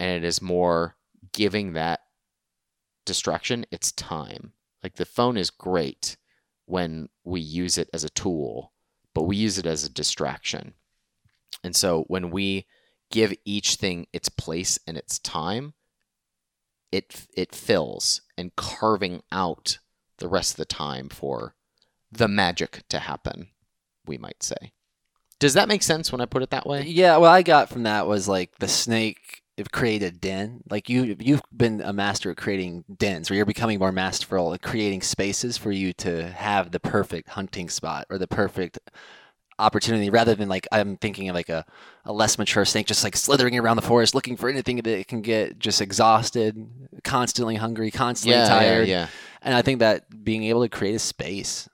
[0.00, 0.96] And it is more
[1.32, 2.00] giving that
[3.06, 4.52] distraction its time.
[4.82, 6.16] Like the phone is great
[6.66, 8.72] when we use it as a tool
[9.14, 10.74] but we use it as a distraction.
[11.62, 12.66] And so when we
[13.10, 15.74] give each thing its place and its time,
[16.92, 19.78] it it fills and carving out
[20.18, 21.54] the rest of the time for
[22.10, 23.48] the magic to happen,
[24.06, 24.72] we might say.
[25.38, 26.82] Does that make sense when I put it that way?
[26.82, 29.39] Yeah, what I got from that was like the snake
[29.72, 30.62] created a den.
[30.70, 34.62] Like you you've been a master at creating dens where you're becoming more masterful at
[34.62, 38.78] creating spaces for you to have the perfect hunting spot or the perfect
[39.60, 41.64] opportunity rather than like I'm thinking of like a,
[42.04, 45.06] a less mature snake just like slithering around the forest looking for anything that it
[45.06, 46.56] can get just exhausted,
[47.04, 48.88] constantly hungry, constantly yeah, tired.
[48.88, 49.08] Yeah, yeah.
[49.42, 51.68] And I think that being able to create a space,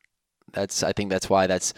[0.52, 1.72] that's I think that's why that's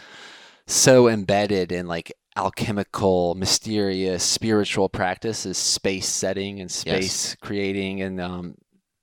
[0.67, 8.01] so embedded in like alchemical, mysterious, spiritual practice is space setting and space creating.
[8.01, 8.55] And um,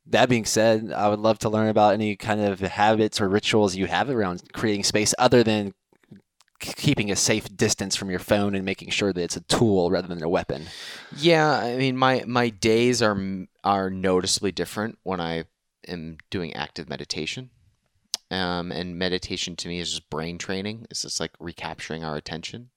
[0.08, 3.76] that being said, I would love to learn about any kind of habits or rituals
[3.76, 5.74] you have around creating space other than
[6.62, 10.08] keeping a safe distance from your phone and making sure that it's a tool rather
[10.08, 10.66] than a weapon.
[11.18, 13.18] Yeah, I mean, my my days are
[13.64, 15.44] are noticeably different when I
[15.88, 17.50] am doing active meditation.
[18.32, 20.88] Um, and meditation to me is just brain training.
[20.90, 22.72] It's just like recapturing our attention.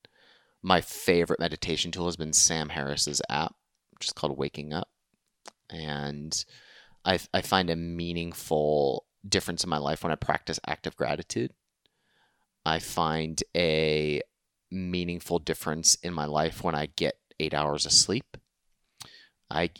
[0.62, 3.54] My favorite meditation tool has been Sam Harris's app,
[3.92, 4.88] which is called Waking Up,
[5.70, 6.44] and
[7.04, 11.52] I I find a meaningful difference in my life when I practice active gratitude.
[12.64, 14.20] I find a
[14.70, 18.36] meaningful difference in my life when I get eight hours of sleep.
[19.50, 19.70] I,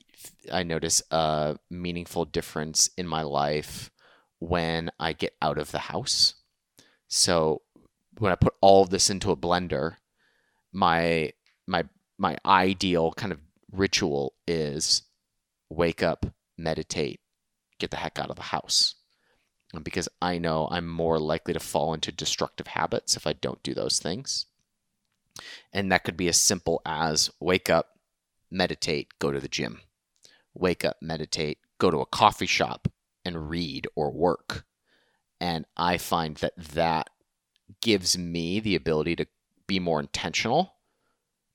[0.51, 3.91] I notice a meaningful difference in my life
[4.39, 6.35] when I get out of the house.
[7.09, 7.63] So
[8.19, 9.97] when I put all of this into a blender,
[10.79, 11.33] my
[11.67, 11.85] my
[12.19, 13.41] my ideal kind of
[13.73, 15.03] ritual is
[15.69, 16.27] wake up,
[16.57, 17.21] meditate,
[17.79, 18.95] get the heck out of the house.
[19.75, 23.63] Um, because I know I'm more likely to fall into destructive habits if I don't
[23.63, 24.47] do those things.
[25.73, 27.99] And that could be as simple as wake up,
[28.51, 29.81] meditate, go to the gym.
[30.55, 32.89] Wake up, meditate, go to a coffee shop
[33.25, 34.65] and read or work.
[35.39, 37.11] And I find that that
[37.83, 39.27] gives me the ability to
[39.69, 40.75] be more intentional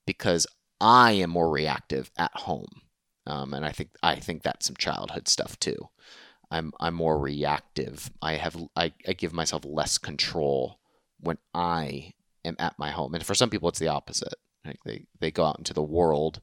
[0.08, 0.48] because
[0.80, 2.82] I am more reactive at home.
[3.26, 5.90] Um, and I think I think that's some childhood stuff too.
[6.52, 8.12] I'm I'm more reactive.
[8.22, 10.80] I have I, I give myself less control
[11.20, 12.14] when I
[12.46, 13.16] am at my home.
[13.16, 14.36] And for some people, it's the opposite.
[14.66, 16.42] Like they they go out into the world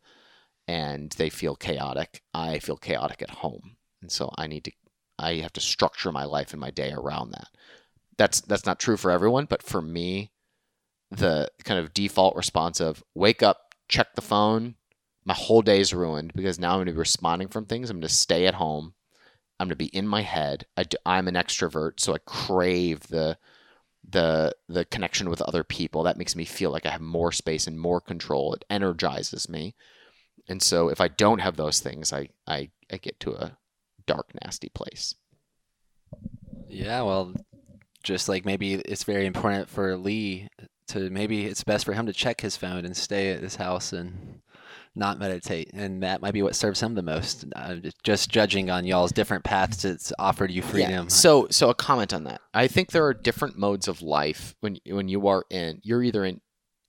[0.67, 2.23] and they feel chaotic.
[2.35, 4.73] I feel chaotic at home, and so I need to
[5.19, 7.49] I have to structure my life and my day around that.
[8.17, 10.31] That's that's not true for everyone, but for me,
[11.11, 14.77] the kind of default response of wake up, check the phone,
[15.25, 17.91] my whole day is ruined because now I'm going to be responding from things.
[17.91, 18.95] I'm going to stay at home.
[19.59, 20.67] I'm going to be in my head.
[20.77, 23.37] I, am an extrovert, so I crave the
[24.09, 26.03] the the connection with other people.
[26.03, 28.55] That makes me feel like I have more space and more control.
[28.55, 29.75] It energizes me.
[30.49, 33.59] And so if I don't have those things, I I, I get to a
[34.07, 35.15] dark, nasty place.
[36.67, 37.35] Yeah, well,
[38.03, 40.49] just like maybe it's very important for Lee
[40.91, 43.93] to maybe it's best for him to check his phone and stay at his house
[43.93, 44.41] and
[44.95, 47.45] not meditate, and that might be what serves him the most.
[47.55, 51.05] Uh, just judging on y'all's different paths, it's offered you freedom.
[51.05, 51.07] Yeah.
[51.07, 52.41] So, so a comment on that.
[52.53, 55.81] I think there are different modes of life when when you are in.
[55.83, 56.41] You're either in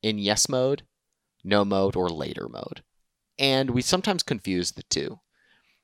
[0.02, 0.84] in yes mode,
[1.44, 2.82] no mode, or later mode,
[3.38, 5.20] and we sometimes confuse the two.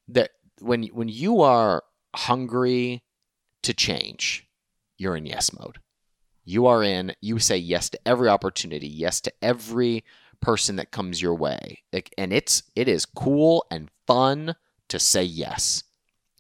[0.08, 1.84] That when when you are
[2.16, 3.04] hungry
[3.62, 4.48] to change,
[4.98, 5.80] you're in yes mode.
[6.48, 7.14] You are in.
[7.20, 10.06] You say yes to every opportunity, yes to every
[10.42, 11.84] person that comes your way.
[12.18, 14.56] And it's it is cool and fun
[14.88, 15.84] to say yes.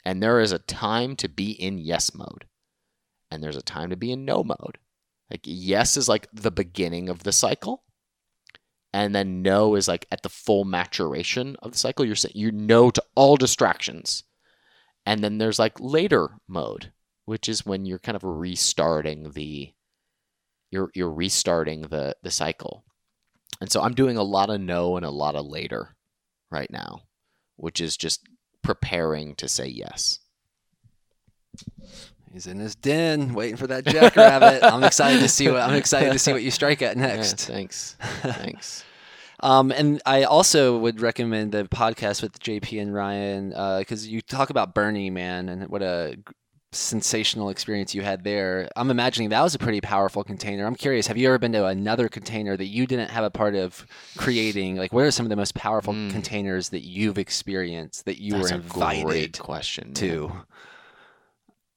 [0.05, 2.45] And there is a time to be in yes mode.
[3.30, 4.78] And there's a time to be in no mode.
[5.30, 7.84] Like yes is like the beginning of the cycle.
[8.93, 12.05] And then no is like at the full maturation of the cycle.
[12.05, 14.24] You're saying you no to all distractions.
[15.05, 16.93] And then there's like later mode,
[17.26, 19.74] which is when you're kind of restarting the
[20.72, 22.84] you're you're restarting the the cycle.
[23.59, 25.95] And so I'm doing a lot of no and a lot of later
[26.51, 27.01] right now,
[27.55, 28.22] which is just
[28.61, 30.20] preparing to say yes.
[32.32, 34.63] He's in his den waiting for that jackrabbit.
[34.63, 37.49] I'm excited to see what I'm excited to see what you strike at next.
[37.49, 37.95] Yeah, thanks.
[37.99, 38.84] Thanks.
[39.39, 43.49] Um, and I also would recommend the podcast with JP and Ryan
[43.80, 46.18] because uh, you talk about Burning Man and what a
[46.72, 48.70] sensational experience you had there.
[48.76, 50.65] I'm imagining that was a pretty powerful container.
[50.65, 53.55] I'm curious, have you ever been to another container that you didn't have a part
[53.55, 53.86] of
[54.18, 54.76] creating?
[54.76, 56.11] Like, what are some of the most powerful mm.
[56.11, 60.28] containers that you've experienced that you That's were invited question, to?
[60.28, 60.43] Man.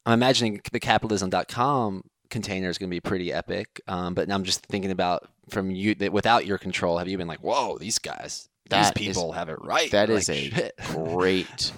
[0.05, 3.81] I'm imagining the capitalism.com container is going to be pretty epic.
[3.87, 7.27] Um, but I'm just thinking about from you that without your control, have you been
[7.27, 9.91] like, whoa, these guys, that these people is, have it right?
[9.91, 10.73] That like, is a shit.
[10.77, 11.71] great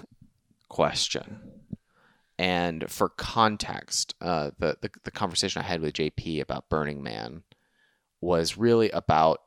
[0.68, 1.53] question.
[2.38, 7.44] And for context, uh, the, the, the conversation I had with JP about Burning Man
[8.20, 9.42] was really about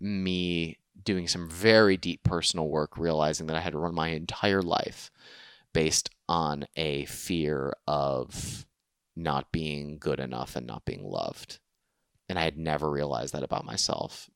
[0.00, 5.10] me doing some very deep personal work, realizing that I had run my entire life
[5.72, 8.64] based on a fear of
[9.16, 11.58] not being good enough and not being loved.
[12.28, 14.30] And I had never realized that about myself.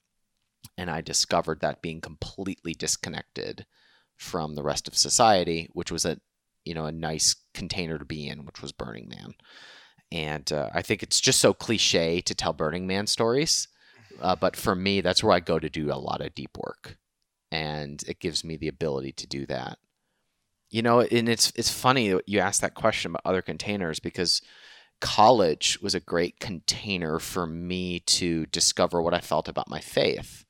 [0.76, 3.66] And I discovered that being completely disconnected
[4.16, 6.20] from the rest of society, which was a
[6.68, 9.30] you know a nice container to be in, which was Burning Man.
[10.12, 13.68] And uh, I think it's just so cliche to tell Burning Man stories,
[14.20, 16.98] Uh, but for me, that's where I go to do a lot of deep work,
[17.50, 19.78] and it gives me the ability to do that.
[20.70, 24.42] You know, and it's it's funny you asked that question about other containers because
[25.00, 30.44] college was a great container for me to discover what I felt about my faith.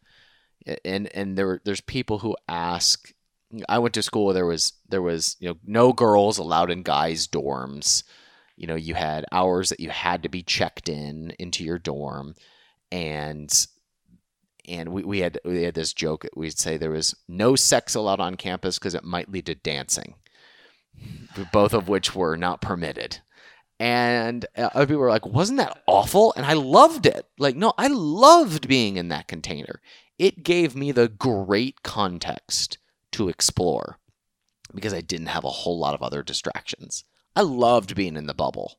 [0.84, 3.12] And and there there's people who ask
[3.68, 7.26] I went to school there was there was you know no girls allowed in guys
[7.26, 8.02] dorms.
[8.56, 12.34] You know, you had hours that you had to be checked in into your dorm
[12.90, 13.66] and
[14.66, 18.20] and we, we had we had this joke we'd say there was no sex allowed
[18.20, 20.14] on campus because it might lead to dancing,
[21.52, 23.18] both of which were not permitted.
[23.80, 27.26] And uh, other people were like, "Wasn't that awful?" And I loved it.
[27.38, 29.80] Like, no, I loved being in that container.
[30.18, 32.78] It gave me the great context
[33.12, 33.98] to explore
[34.74, 37.04] because I didn't have a whole lot of other distractions.
[37.34, 38.78] I loved being in the bubble.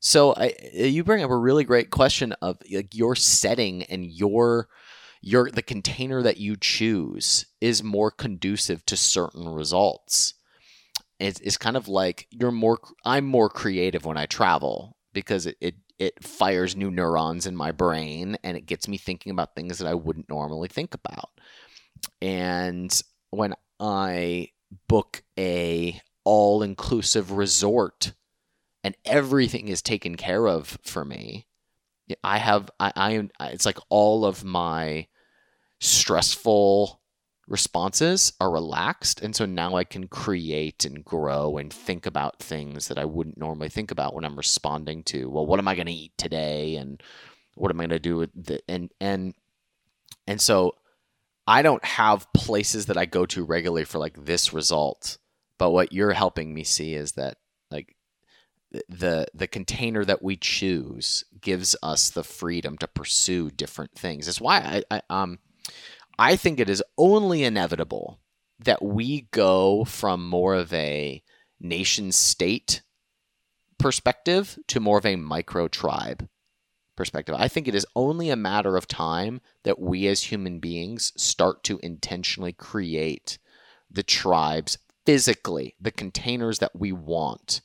[0.00, 4.06] So I, uh, you bring up a really great question of like your setting and
[4.06, 4.68] your
[5.22, 10.34] your the container that you choose is more conducive to certain results.
[11.18, 15.56] It's, it's kind of like you're more I'm more creative when I travel because it,
[15.60, 19.78] it it fires new neurons in my brain and it gets me thinking about things
[19.78, 21.30] that I wouldn't normally think about.
[22.20, 24.50] And when I
[24.88, 28.12] book a all-inclusive resort
[28.82, 31.46] and everything is taken care of for me,
[32.22, 35.08] I have I, I am it's like all of my
[35.80, 37.00] stressful
[37.48, 39.22] responses are relaxed.
[39.22, 43.38] And so now I can create and grow and think about things that I wouldn't
[43.38, 46.76] normally think about when I'm responding to well what am I going to eat today?
[46.76, 47.02] And
[47.54, 49.34] what am I going to do with the and and
[50.26, 50.74] and so
[51.46, 55.18] I don't have places that I go to regularly for like this result
[55.58, 57.38] but what you're helping me see is that
[57.70, 57.96] like
[58.88, 64.28] the the container that we choose gives us the freedom to pursue different things.
[64.28, 65.38] It's why I, I um
[66.18, 68.20] I think it is only inevitable
[68.58, 71.22] that we go from more of a
[71.60, 72.82] nation state
[73.78, 76.28] perspective to more of a micro tribe
[76.96, 77.34] perspective.
[77.38, 81.62] I think it is only a matter of time that we as human beings start
[81.64, 83.38] to intentionally create
[83.90, 87.60] the tribes physically, the containers that we want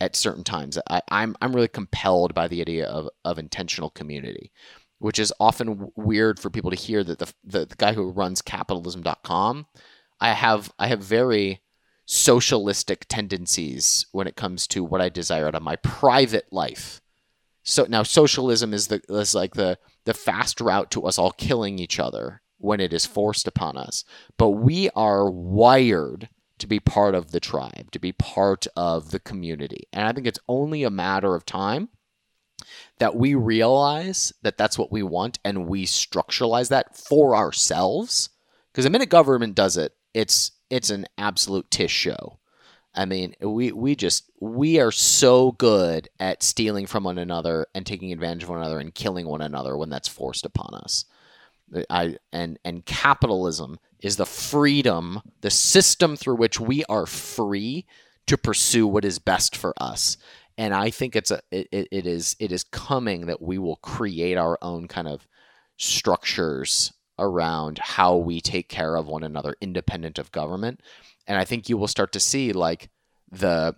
[0.00, 0.78] at certain times.
[0.88, 4.52] I, I'm I'm really compelled by the idea of, of intentional community
[5.04, 8.40] which is often weird for people to hear that the, the, the guy who runs
[8.40, 9.66] capitalism.com
[10.20, 11.60] i have i have very
[12.06, 17.02] socialistic tendencies when it comes to what i desire out of my private life
[17.64, 21.78] so now socialism is the is like the the fast route to us all killing
[21.78, 24.04] each other when it is forced upon us.
[24.38, 29.18] But we are wired to be part of the tribe to be part of the
[29.18, 29.88] community.
[29.92, 31.88] And i think it's only a matter of time
[32.98, 38.30] that we realize that that's what we want and we structuralize that for ourselves.
[38.70, 42.38] Because the minute government does it it's it's an absolute tish show
[42.94, 47.86] i mean we we just we are so good at stealing from one another and
[47.86, 51.06] taking advantage of one another and killing one another when that's forced upon us.
[51.88, 57.86] I, and and capitalism is the freedom the system through which we are free
[58.26, 60.18] to pursue what is best for us.
[60.58, 64.36] And I think it's a it, it is it is coming that we will create
[64.36, 65.26] our own kind of
[65.78, 70.80] structures around how we take care of one another independent of government
[71.26, 72.90] and I think you will start to see like
[73.30, 73.76] the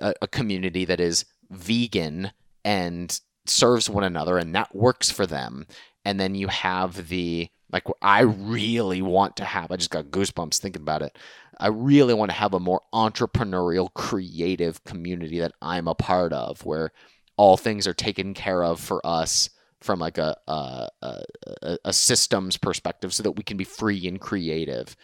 [0.00, 2.32] a, a community that is vegan
[2.64, 5.66] and serves one another and that works for them
[6.04, 10.58] and then you have the like I really want to have I just got goosebumps
[10.58, 11.16] thinking about it
[11.60, 16.64] I really want to have a more entrepreneurial, creative community that I'm a part of,
[16.64, 16.90] where
[17.36, 19.50] all things are taken care of for us
[19.80, 24.18] from like a a, a, a systems perspective, so that we can be free and
[24.18, 24.96] creative.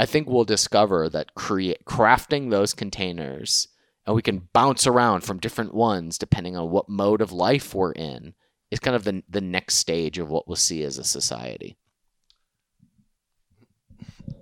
[0.00, 3.68] I think we'll discover that create crafting those containers,
[4.06, 7.92] and we can bounce around from different ones depending on what mode of life we're
[7.92, 8.32] in,
[8.70, 11.76] is kind of the the next stage of what we'll see as a society.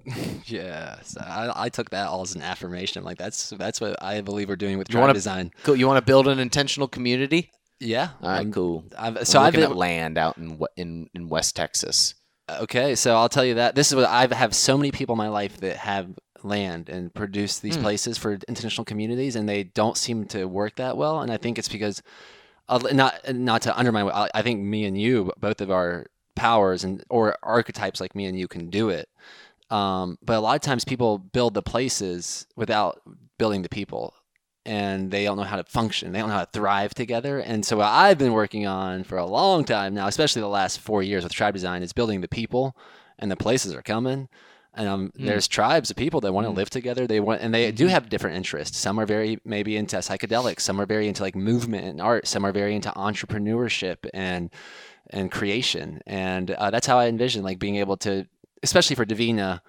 [0.47, 3.03] yes, I, I took that all as an affirmation.
[3.05, 5.51] Like that's that's what I believe we're doing with You tribe wanna- design.
[5.65, 5.77] Cool.
[5.77, 7.51] You want to build an intentional community?
[7.81, 8.11] Yeah.
[8.23, 8.85] All right, I'm- cool.
[8.99, 12.15] I've, So I'm I've been, at land out in in in West Texas.
[12.63, 12.95] Okay.
[12.95, 15.29] So I'll tell you that this is what I have so many people in my
[15.29, 16.09] life that have
[16.43, 17.83] land and produce these Hmm.
[17.83, 21.21] places for intentional communities, and they don't seem to work that well.
[21.21, 22.03] And I think it's because,
[22.69, 26.85] uh, not not to undermine, I, I think me and you, both of our powers
[26.85, 29.09] and or archetypes like me and you can do it.
[29.71, 33.03] Um, but a lot of times people build the places without
[33.39, 34.15] building the people.
[34.69, 36.13] And they don't know how to function.
[36.13, 37.39] They don't know how to thrive together.
[37.39, 40.79] And so, what I've been working on for a long time now, especially the last
[40.79, 42.77] four years with tribe design, is building the people,
[43.19, 44.29] and the places are coming.
[44.75, 45.27] And um, Mm.
[45.27, 46.57] there's tribes of people that want to Mm.
[46.57, 47.07] live together.
[47.07, 47.91] They want, and they do Mhm.
[47.91, 48.79] have different interests.
[48.79, 50.61] Some are very maybe into psychedelics.
[50.61, 52.29] Some are very into like movement and art.
[52.29, 54.51] Some are very into entrepreneurship and
[55.11, 56.01] and creation.
[56.07, 58.27] And uh, that's how I envision like being able to,
[58.63, 59.63] especially for Davina,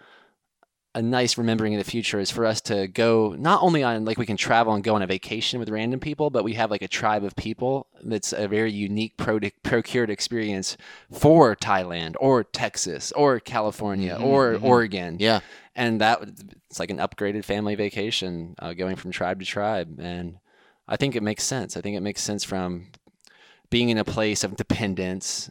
[0.99, 4.17] a nice remembering in the future is for us to go not only on like
[4.17, 6.81] we can travel and go on a vacation with random people, but we have like
[6.81, 10.77] a tribe of people that's a very unique pro- procured experience
[11.11, 14.63] for Thailand or Texas or California Mhm, or mhm.
[14.63, 15.39] Oregon Yeah.
[15.75, 16.21] and that
[16.69, 20.37] it's like an upgraded family vacation uh, going from tribe to tribe and
[20.87, 22.87] i think it makes sense i think it makes sense from
[23.69, 25.49] being in a place of dependence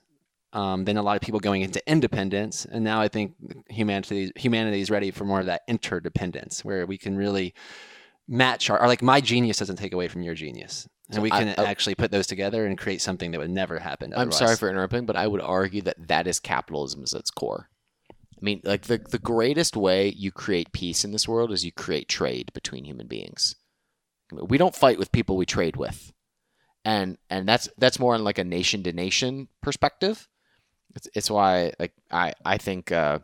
[0.53, 3.35] um, then a lot of people going into independence and now i think
[3.69, 7.55] humanity humanity is ready for more of that interdependence where we can really
[8.27, 11.31] match our or like my genius doesn't take away from your genius and So we
[11.31, 14.57] can I- actually put those together and create something that would never happen I'm sorry
[14.57, 17.71] for interrupting, but I would argue that that is capitalism at its core.
[18.11, 21.73] I mean, like the the greatest way you create peace in this world is you
[21.73, 23.57] create trade between human beings.
[24.31, 26.13] We don't fight with people we trade with,
[26.85, 30.29] and and that's that's more on like a nation to nation perspective.
[30.95, 33.21] It's it's why like I I think uh,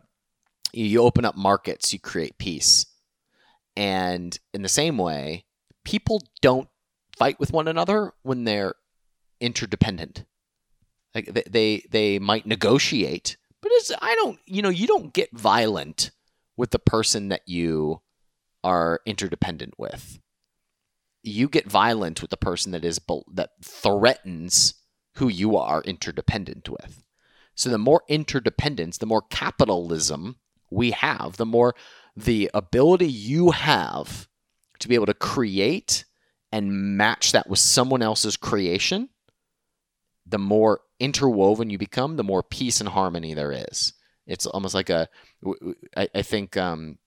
[0.73, 2.85] you, open up markets, you create peace,
[3.75, 5.45] and in the same way,
[5.83, 6.69] people don't
[7.17, 8.75] fight with one another when they're
[9.39, 10.25] interdependent.
[11.13, 15.29] Like they they, they might negotiate, but it's I don't you know you don't get
[15.31, 16.11] violent
[16.57, 18.01] with the person that you
[18.63, 20.19] are interdependent with.
[21.23, 22.99] You get violent with the person that is
[23.33, 24.75] that threatens
[25.15, 27.04] who you are interdependent with.
[27.55, 30.37] So the more interdependence, the more capitalism
[30.69, 31.73] we have, the more
[32.15, 34.27] the ability you have
[34.79, 36.05] to be able to create
[36.51, 39.09] and match that with someone else's creation,
[40.25, 43.93] the more interwoven you become, the more peace and harmony there is.
[44.27, 45.07] It's almost like a,
[45.95, 46.97] I, I think um,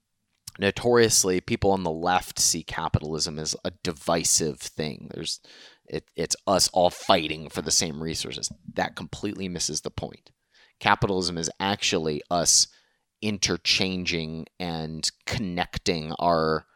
[0.59, 5.11] notoriously people on the left see capitalism as a divisive thing.
[5.13, 5.41] There's,
[5.87, 8.51] it, it's us all fighting for the same resources.
[8.75, 10.31] That completely misses the point.
[10.81, 12.69] Capitalism is actually us
[13.21, 16.67] interchanging and connecting our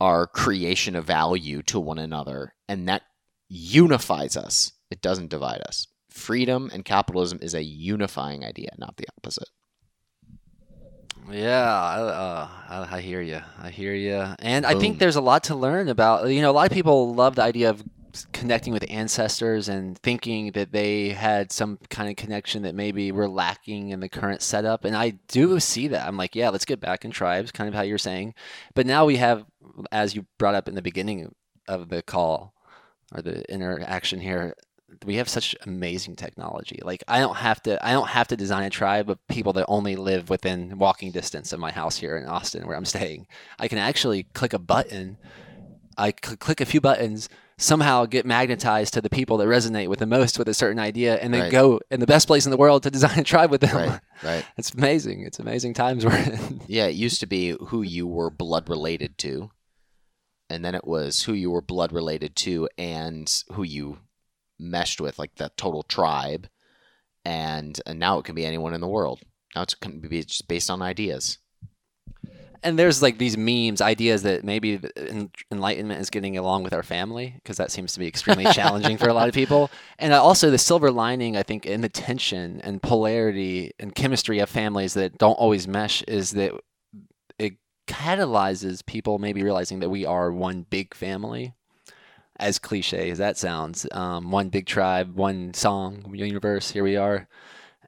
[0.00, 3.02] our creation of value to one another and that
[3.48, 9.06] unifies us it doesn't divide us freedom and capitalism is a unifying idea not the
[9.18, 9.48] opposite
[11.30, 13.40] Yeah, I, uh, I, I hear you.
[13.58, 14.24] I hear you.
[14.38, 16.28] And I think there's a lot to learn about.
[16.28, 17.82] You know, a lot of people love the idea of
[18.32, 23.28] connecting with ancestors and thinking that they had some kind of connection that maybe we're
[23.28, 24.84] lacking in the current setup.
[24.84, 26.06] And I do see that.
[26.06, 28.34] I'm like, yeah, let's get back in tribes, kind of how you're saying.
[28.74, 29.44] But now we have,
[29.92, 31.34] as you brought up in the beginning
[31.68, 32.54] of the call
[33.14, 34.54] or the interaction here,
[35.04, 36.80] we have such amazing technology.
[36.82, 39.66] Like I don't have to I don't have to design a tribe of people that
[39.68, 43.26] only live within walking distance of my house here in Austin where I'm staying.
[43.58, 45.18] I can actually click a button.
[45.98, 49.98] I cl- click a few buttons, somehow get magnetized to the people that resonate with
[49.98, 51.52] the most with a certain idea and then Right.
[51.52, 53.74] go in the best place in the world to design a tribe with them.
[53.76, 55.22] right right It's amazing.
[55.22, 56.60] It's amazing times we're in.
[56.66, 59.50] yeah it used to be who you were blood related to
[60.50, 63.98] and then it was who you were blood related to and who you
[64.58, 66.48] meshed with like the total tribe
[67.24, 69.20] and, and now it can be anyone in the world
[69.54, 71.38] now it's can be just based on ideas
[72.62, 74.80] and there's like these memes, ideas that maybe
[75.50, 79.08] enlightenment is getting along with our family because that seems to be extremely challenging for
[79.08, 79.70] a lot of people.
[79.98, 84.38] And uh, also the silver lining, I think, in the tension and polarity and chemistry
[84.38, 86.52] of families that don't always mesh is that
[87.38, 87.54] it
[87.86, 91.54] catalyzes people maybe realizing that we are one big family.
[92.38, 96.70] As cliche as that sounds, um, one big tribe, one song, universe.
[96.70, 97.28] Here we are,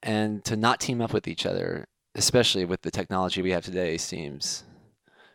[0.02, 1.86] and to not team up with each other
[2.18, 4.64] especially with the technology we have today, seems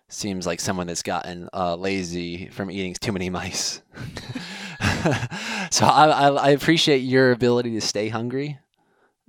[0.10, 3.82] seems like someone that's gotten uh, lazy from eating too many mice.
[5.72, 8.60] so I, I, I appreciate your ability to stay hungry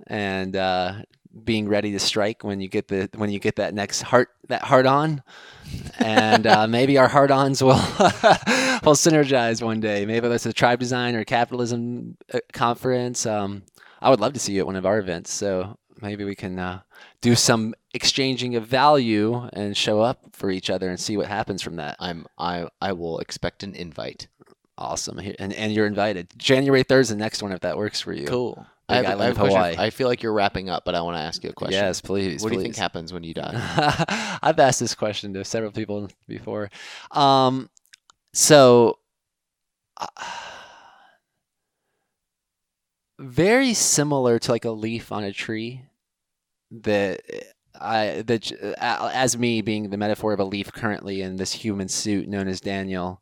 [0.05, 1.01] and uh,
[1.43, 4.61] being ready to strike when you get the when you get that next heart that
[4.61, 5.23] heart on,
[5.97, 7.69] and uh, maybe our heart ons will
[8.83, 10.05] will synergize one day.
[10.05, 13.25] Maybe that's a tribe design or capitalism uh, conference.
[13.25, 13.63] Um,
[14.01, 15.31] I would love to see you at one of our events.
[15.31, 16.81] So maybe we can uh,
[17.21, 21.61] do some exchanging of value and show up for each other and see what happens
[21.61, 21.95] from that.
[21.99, 24.27] i'm i i will expect an invite
[24.77, 25.19] Awesome.
[25.39, 26.27] And, and you're invited.
[26.37, 28.27] January 3rd is the next one if that works for you.
[28.27, 28.65] Cool.
[28.87, 29.57] I have, I have of a question.
[29.57, 29.75] Hawaii.
[29.77, 31.81] I feel like you're wrapping up, but I want to ask you a question.
[31.81, 32.43] Yes, please.
[32.43, 33.53] What do you think happens when you die?
[34.43, 36.69] I've asked this question to several people before.
[37.11, 37.69] Um,
[38.33, 38.99] so
[39.97, 40.05] uh,
[43.19, 45.83] very similar to like a leaf on a tree
[46.71, 47.21] that
[47.79, 52.27] I that as me being the metaphor of a leaf currently in this human suit
[52.27, 53.21] known as Daniel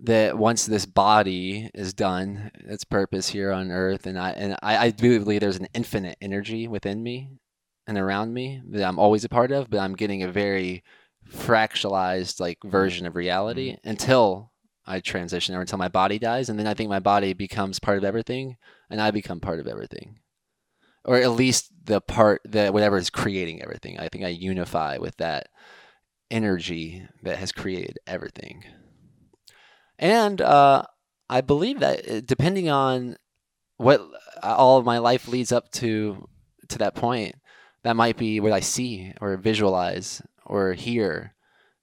[0.00, 4.76] that once this body is done its purpose here on earth and I and I,
[4.86, 7.30] I do believe there's an infinite energy within me
[7.86, 10.82] and around me that I'm always a part of but I'm getting a very
[11.28, 13.88] fractalized like version of reality Mm-hmm.
[13.88, 14.51] until
[14.86, 18.04] I transition until my body dies and then I think my body becomes part of
[18.04, 18.56] everything
[18.90, 20.18] and I become part of everything
[21.04, 23.98] or at least the part that whatever is creating everything.
[23.98, 25.48] I think I unify with that
[26.30, 28.64] energy that has created everything.
[29.98, 30.84] And uh,
[31.28, 33.16] I believe that uh, depending on
[33.76, 34.00] what
[34.42, 36.28] uh, all of my life leads up to
[36.68, 37.34] to that point,
[37.82, 41.34] that might be what I see or visualize or hear.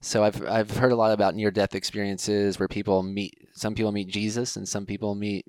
[0.02, 3.92] So I've I've heard a lot about near death experiences where people meet some people
[3.92, 5.46] meet Jesus and some people meet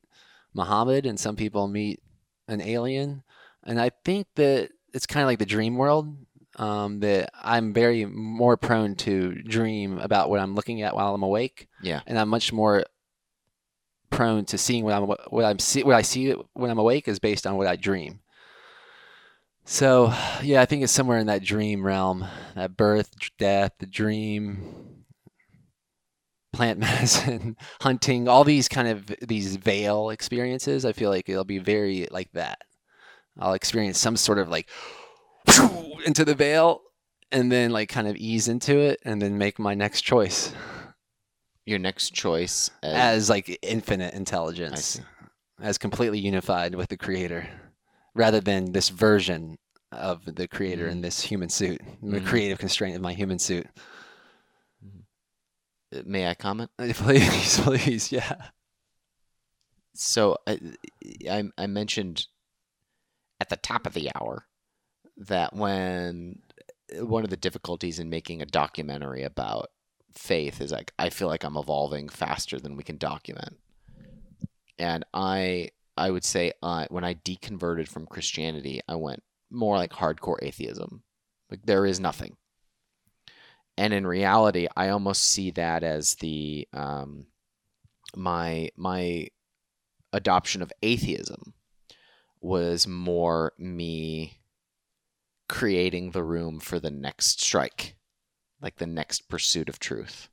[0.54, 2.00] Muhammad and some people meet
[2.48, 3.22] an alien
[3.64, 6.16] and I think that it's kind of like the dream world.
[6.56, 11.22] Um, that I'm very more prone to dream about what I'm looking at while I'm
[11.22, 12.00] awake, Yeah.
[12.06, 12.84] and I'm much more
[14.10, 17.20] prone to seeing what I'm what I'm see what I see when I'm awake is
[17.20, 18.20] based on what I dream.
[19.70, 22.26] So yeah, I think it's somewhere in that dream realm,
[22.56, 25.04] that birth, death, the dream,
[26.52, 30.84] plant medicine, hunting, all these kind of these veil experiences.
[30.84, 32.58] I feel like it'll be very like that.
[33.38, 34.68] I'll experience some sort of like
[36.04, 36.80] into the veil
[37.30, 40.52] and then like kind of ease into it and then make my next choice
[41.64, 45.00] Your next choice as, as like infinite intelligence,
[45.62, 47.48] as completely unified with the creator
[48.14, 49.58] rather than this version
[49.92, 52.26] of the creator in this human suit, the Mhm.
[52.26, 53.66] creative constraint of my human suit.
[55.92, 56.70] Uh, May I comment?
[56.78, 58.36] Please, please, yeah.
[59.94, 60.58] So I,
[61.28, 62.26] I, I mentioned
[63.40, 64.46] at the top of the hour
[65.16, 66.40] that when
[67.00, 69.70] one of the difficulties in making a documentary about
[70.14, 73.56] faith is like I feel like I'm evolving faster than we can document,
[74.78, 79.92] and I I would say uh, when I deconverted from Christianity, I went more like
[79.92, 81.02] hardcore atheism,
[81.50, 82.36] like there is nothing,
[83.76, 87.26] and in reality, I almost see that as the um,
[88.14, 89.28] my my
[90.12, 91.54] adoption of atheism
[92.40, 94.40] was more me
[95.48, 97.96] creating the room for the next strike
[98.60, 100.28] like the next pursuit of truth.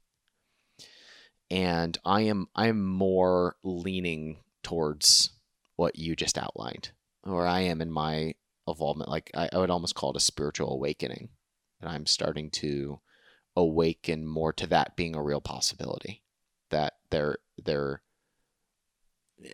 [1.50, 5.32] And i am i'm more leaning towards
[5.78, 6.92] what you just outlined
[7.24, 8.34] or i am in my
[8.68, 11.30] evolvement like i, I would almost call it a spiritual awakening
[11.80, 13.00] and i'm starting to
[13.56, 16.22] awaken more to that being a real possibility
[16.70, 18.02] that there there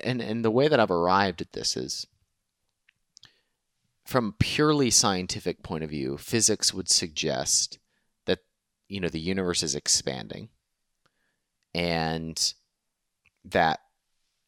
[0.04, 2.08] and and the way that I've arrived at this is
[4.06, 7.80] from purely scientific point of view, physics would suggest
[8.26, 8.40] that
[8.88, 10.50] you know the universe is expanding
[11.74, 12.54] and
[13.46, 13.80] that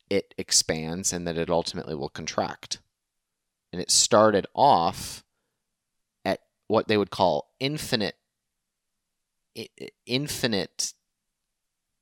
[0.10, 2.80] it expands and that it ultimately will contract.
[3.72, 5.24] And it started off
[6.24, 8.16] at what they would call infinite
[10.06, 10.94] infinite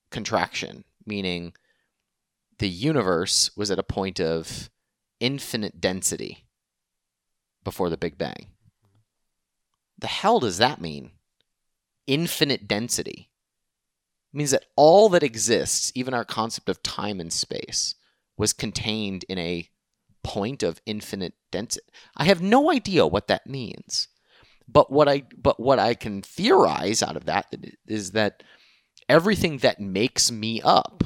[0.09, 1.53] contraction, meaning
[2.57, 4.71] the universe was at a point of
[5.19, 6.45] infinite density
[7.63, 8.47] before the Big Bang.
[9.99, 11.11] The hell does that mean?
[12.07, 13.32] Infinite density It
[14.33, 17.95] means that all that exists, even our concept of time and space,
[18.37, 19.69] was contained in a
[20.23, 21.85] point of infinite density.
[22.17, 24.07] I have no idea what that means.
[24.67, 27.53] But what I but what I can theorize out of that
[27.85, 28.43] is that
[29.09, 31.03] everything that makes me up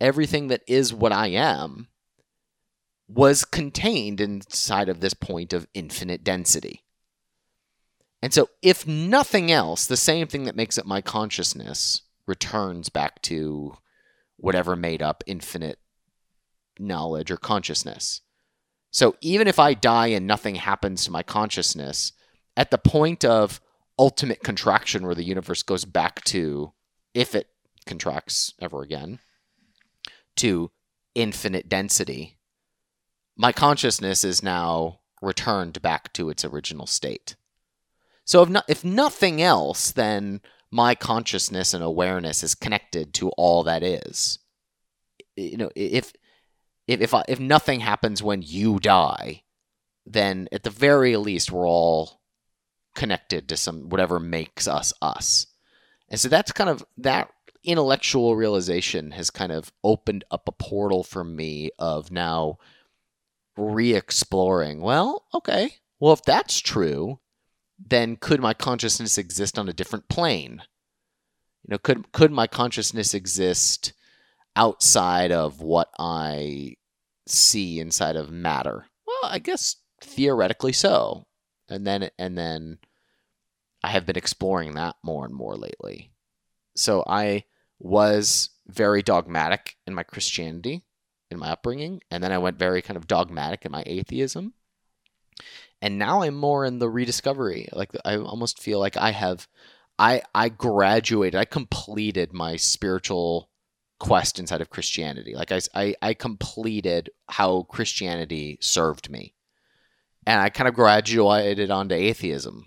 [0.00, 1.88] everything that is what I am
[3.08, 6.84] was contained inside of this point of infinite density.
[8.20, 13.22] And so, if nothing else, the same thing that makes up my consciousness returns back
[13.22, 13.76] to
[14.36, 15.78] whatever made up infinite
[16.78, 18.20] knowledge or consciousness.
[18.90, 22.12] So, even if I die and nothing happens to my consciousness,
[22.56, 23.60] at the point of
[23.98, 26.72] ultimate contraction where the universe goes back to,
[27.14, 27.48] if it
[27.86, 29.18] contracts ever again,
[30.36, 30.70] to
[31.14, 32.36] infinite density,
[33.36, 37.36] my consciousness is now returned back to its original state.
[38.28, 43.62] So if, no, if nothing else, then my consciousness and awareness is connected to all
[43.62, 44.38] that is.
[45.34, 46.12] You know, if
[46.86, 49.44] if if, I, if nothing happens when you die,
[50.04, 52.20] then at the very least we're all
[52.94, 55.46] connected to some whatever makes us us.
[56.10, 57.30] And so that's kind of that
[57.64, 62.58] intellectual realization has kind of opened up a portal for me of now
[63.56, 64.82] re-exploring.
[64.82, 65.76] Well, okay.
[65.98, 67.20] Well, if that's true,
[67.78, 70.62] then could my consciousness exist on a different plane?
[71.62, 73.92] You know, could could my consciousness exist
[74.56, 76.76] outside of what I
[77.26, 78.86] see inside of matter?
[79.06, 81.26] Well, I guess theoretically so.
[81.68, 82.78] And then and then
[83.82, 86.10] I have been exploring that more and more lately.
[86.76, 87.44] So I
[87.78, 90.84] was very dogmatic in my Christianity,
[91.30, 94.54] in my upbringing, and then I went very kind of dogmatic in my atheism.
[95.80, 97.68] And now I'm more in the rediscovery.
[97.72, 99.46] Like I almost feel like I have
[99.98, 103.50] I I graduated, I completed my spiritual
[104.00, 105.34] quest inside of Christianity.
[105.34, 109.34] Like I, I, I completed how Christianity served me.
[110.26, 112.66] And I kind of graduated onto atheism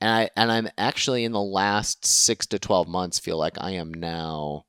[0.00, 3.72] and I and I'm actually in the last six to twelve months feel like I
[3.72, 4.66] am now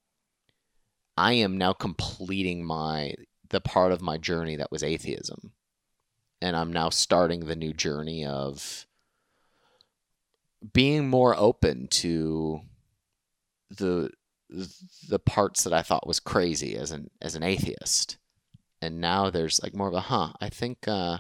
[1.18, 3.14] I am now completing my
[3.50, 5.54] the part of my journey that was atheism.
[6.42, 8.86] And I'm now starting the new journey of
[10.74, 12.62] being more open to
[13.70, 14.12] the
[15.10, 18.18] the parts that I thought was crazy as an as an atheist.
[18.82, 21.20] And now there's like more of a huh, I think uh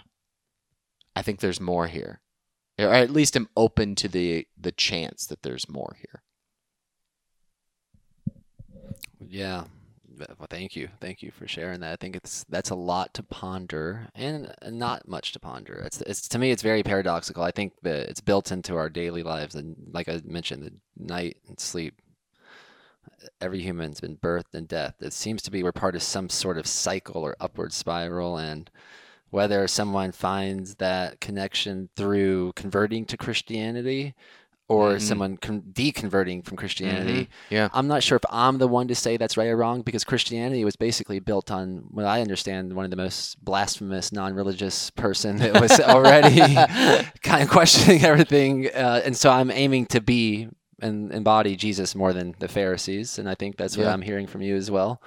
[1.15, 2.21] I think there's more here
[2.79, 6.21] or at least I'm open to the the chance that there's more here.
[9.19, 9.65] Yeah.
[10.17, 11.93] Well, thank you, thank you for sharing that.
[11.93, 15.75] I think it's that's a lot to ponder, and not much to ponder.
[15.85, 17.43] It's, it's to me, it's very paradoxical.
[17.43, 21.37] I think that it's built into our daily lives, and like I mentioned, the night
[21.47, 22.01] and sleep.
[23.41, 24.95] Every human's been birthed and death.
[25.01, 28.69] It seems to be we're part of some sort of cycle or upward spiral, and
[29.29, 34.15] whether someone finds that connection through converting to Christianity
[34.69, 34.99] or mm-hmm.
[34.99, 37.23] someone con- deconverting from Christianity.
[37.23, 37.53] Mm-hmm.
[37.53, 37.69] Yeah.
[37.73, 40.65] I'm not sure if I'm the one to say that's right or wrong because Christianity
[40.65, 45.61] was basically built on what I understand one of the most blasphemous non-religious person that
[45.61, 46.55] was already
[47.21, 50.49] kind of questioning everything uh, and so I'm aiming to be
[50.81, 53.93] and embody Jesus more than the Pharisees and I think that's what yeah.
[53.93, 55.01] I'm hearing from you as well.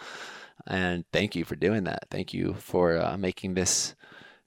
[0.66, 2.06] And thank you for doing that.
[2.10, 3.94] Thank you for uh, making this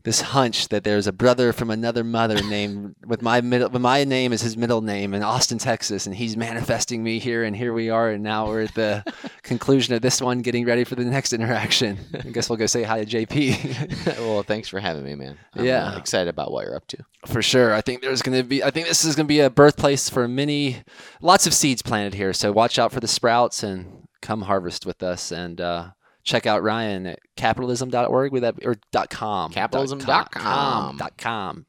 [0.03, 4.03] this hunch that there's a brother from another mother named with my middle with my
[4.03, 7.71] name is his middle name in Austin, Texas, and he's manifesting me here, and here
[7.71, 9.03] we are, and now we're at the
[9.43, 11.97] conclusion of this one, getting ready for the next interaction.
[12.13, 14.17] I guess we'll go say hi to JP.
[14.19, 15.37] well, thanks for having me, man.
[15.53, 16.97] I'm yeah, uh, excited about what you're up to.
[17.25, 18.61] For sure, I think there's going to be.
[18.61, 20.83] I think this is going to be a birthplace for many,
[21.21, 22.33] lots of seeds planted here.
[22.33, 25.61] So watch out for the sprouts and come harvest with us and.
[25.61, 25.89] uh
[26.23, 29.51] check out Ryan at capitalism.org with that or dot com.
[29.51, 30.97] Capitalism.com.
[30.97, 31.65] Dot com.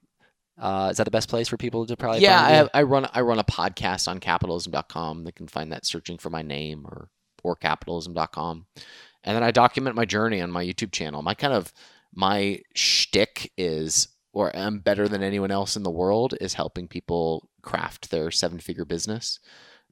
[0.57, 2.21] Uh, is that the best place for people to probably?
[2.21, 5.25] Yeah, I, have, I, run I run a podcast on capitalism.com.
[5.25, 7.11] They can find that searching for my name or
[7.43, 8.67] or capitalism.com,
[9.25, 11.23] and then I document my journey on my YouTube channel.
[11.23, 11.73] My kind of
[12.15, 17.51] my shtick is, or I'm better than anyone else in the world, is helping people
[17.61, 19.41] craft their seven figure business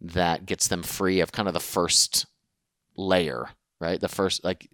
[0.01, 2.27] that gets them free of kind of the first
[2.97, 3.49] layer
[3.83, 4.01] right?
[4.01, 4.71] The first, like,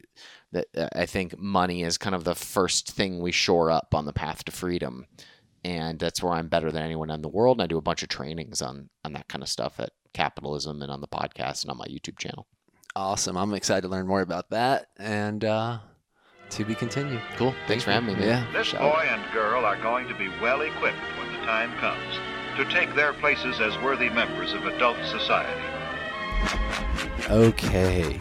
[0.52, 4.12] that I think money is kind of the first thing we shore up on the
[4.12, 5.06] path to freedom,
[5.64, 7.56] and that's where I'm better than anyone in the world.
[7.56, 10.82] And I do a bunch of trainings on on that kind of stuff at capitalism
[10.82, 12.46] and on the podcast and on my YouTube channel.
[12.94, 13.36] Awesome!
[13.36, 15.44] I'm excited to learn more about that and.
[15.44, 15.78] uh
[16.50, 17.20] to be continued.
[17.36, 17.54] Cool.
[17.66, 18.26] Thanks for having me, man.
[18.26, 18.52] Yeah.
[18.58, 22.18] This boy and girl are going to be well equipped when the time comes
[22.56, 25.67] to take their places as worthy members of adult society.
[27.30, 28.18] Okay.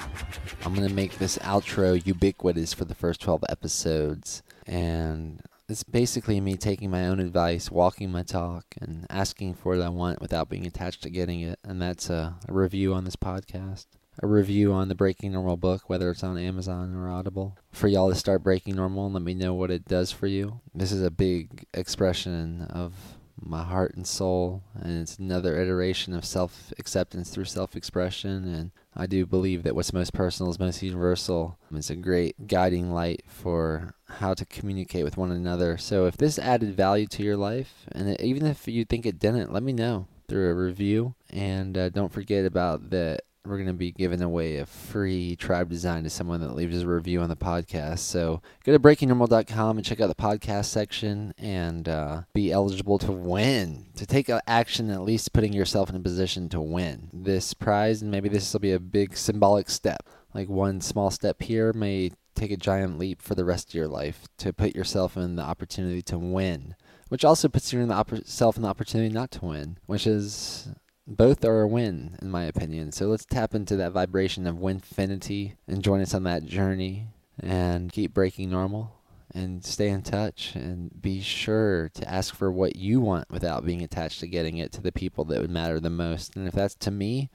[0.65, 4.44] I'm going to make this outro ubiquitous for the first 12 episodes.
[4.65, 9.85] And it's basically me taking my own advice, walking my talk, and asking for what
[9.85, 11.60] I want without being attached to getting it.
[11.64, 13.85] And that's a, a review on this podcast,
[14.22, 18.10] a review on the Breaking Normal book, whether it's on Amazon or Audible, for y'all
[18.10, 20.61] to start breaking normal and let me know what it does for you.
[20.73, 22.94] This is a big expression of
[23.41, 28.47] my heart and soul, and it's another iteration of self acceptance through self expression.
[28.53, 31.57] And I do believe that what's most personal is most universal.
[31.73, 35.77] It's a great guiding light for how to communicate with one another.
[35.77, 39.53] So if this added value to your life, and even if you think it didn't,
[39.53, 41.15] let me know through a review.
[41.30, 45.69] And uh, don't forget about the we're going to be giving away a free tribe
[45.69, 47.99] design to someone that leaves a review on the podcast.
[47.99, 53.11] So go to breakingnormal.com and check out the podcast section and uh, be eligible to
[53.11, 58.02] win, to take action, at least putting yourself in a position to win this prize.
[58.02, 60.07] And maybe this will be a big symbolic step.
[60.34, 63.88] Like one small step here may take a giant leap for the rest of your
[63.88, 66.76] life to put yourself in the opportunity to win,
[67.10, 70.69] which also puts you in the yourself in the opportunity not to win, which is
[71.08, 72.92] both are a win, in my opinion.
[72.92, 77.08] So let's tap into that vibration of winfinity and join us on that journey
[77.40, 78.94] and keep breaking normal
[79.34, 83.84] and stay in touch and be sure to ask for what you want without being
[83.84, 86.36] attached to getting it to the people that would matter the most.
[86.36, 87.30] And if that's to me,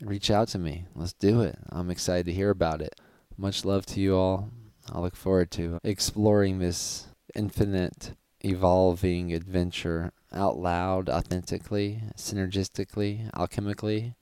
[0.00, 0.84] reach out to me.
[0.94, 1.58] Let's do it.
[1.70, 2.94] I'm excited to hear about it.
[3.36, 4.50] Much love to you all.
[4.92, 14.14] I look forward to exploring this infinite, evolving adventure out loud, authentically, synergistically, alchemically,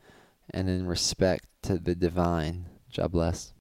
[0.50, 2.66] and in respect to the divine.
[2.96, 3.52] God bless.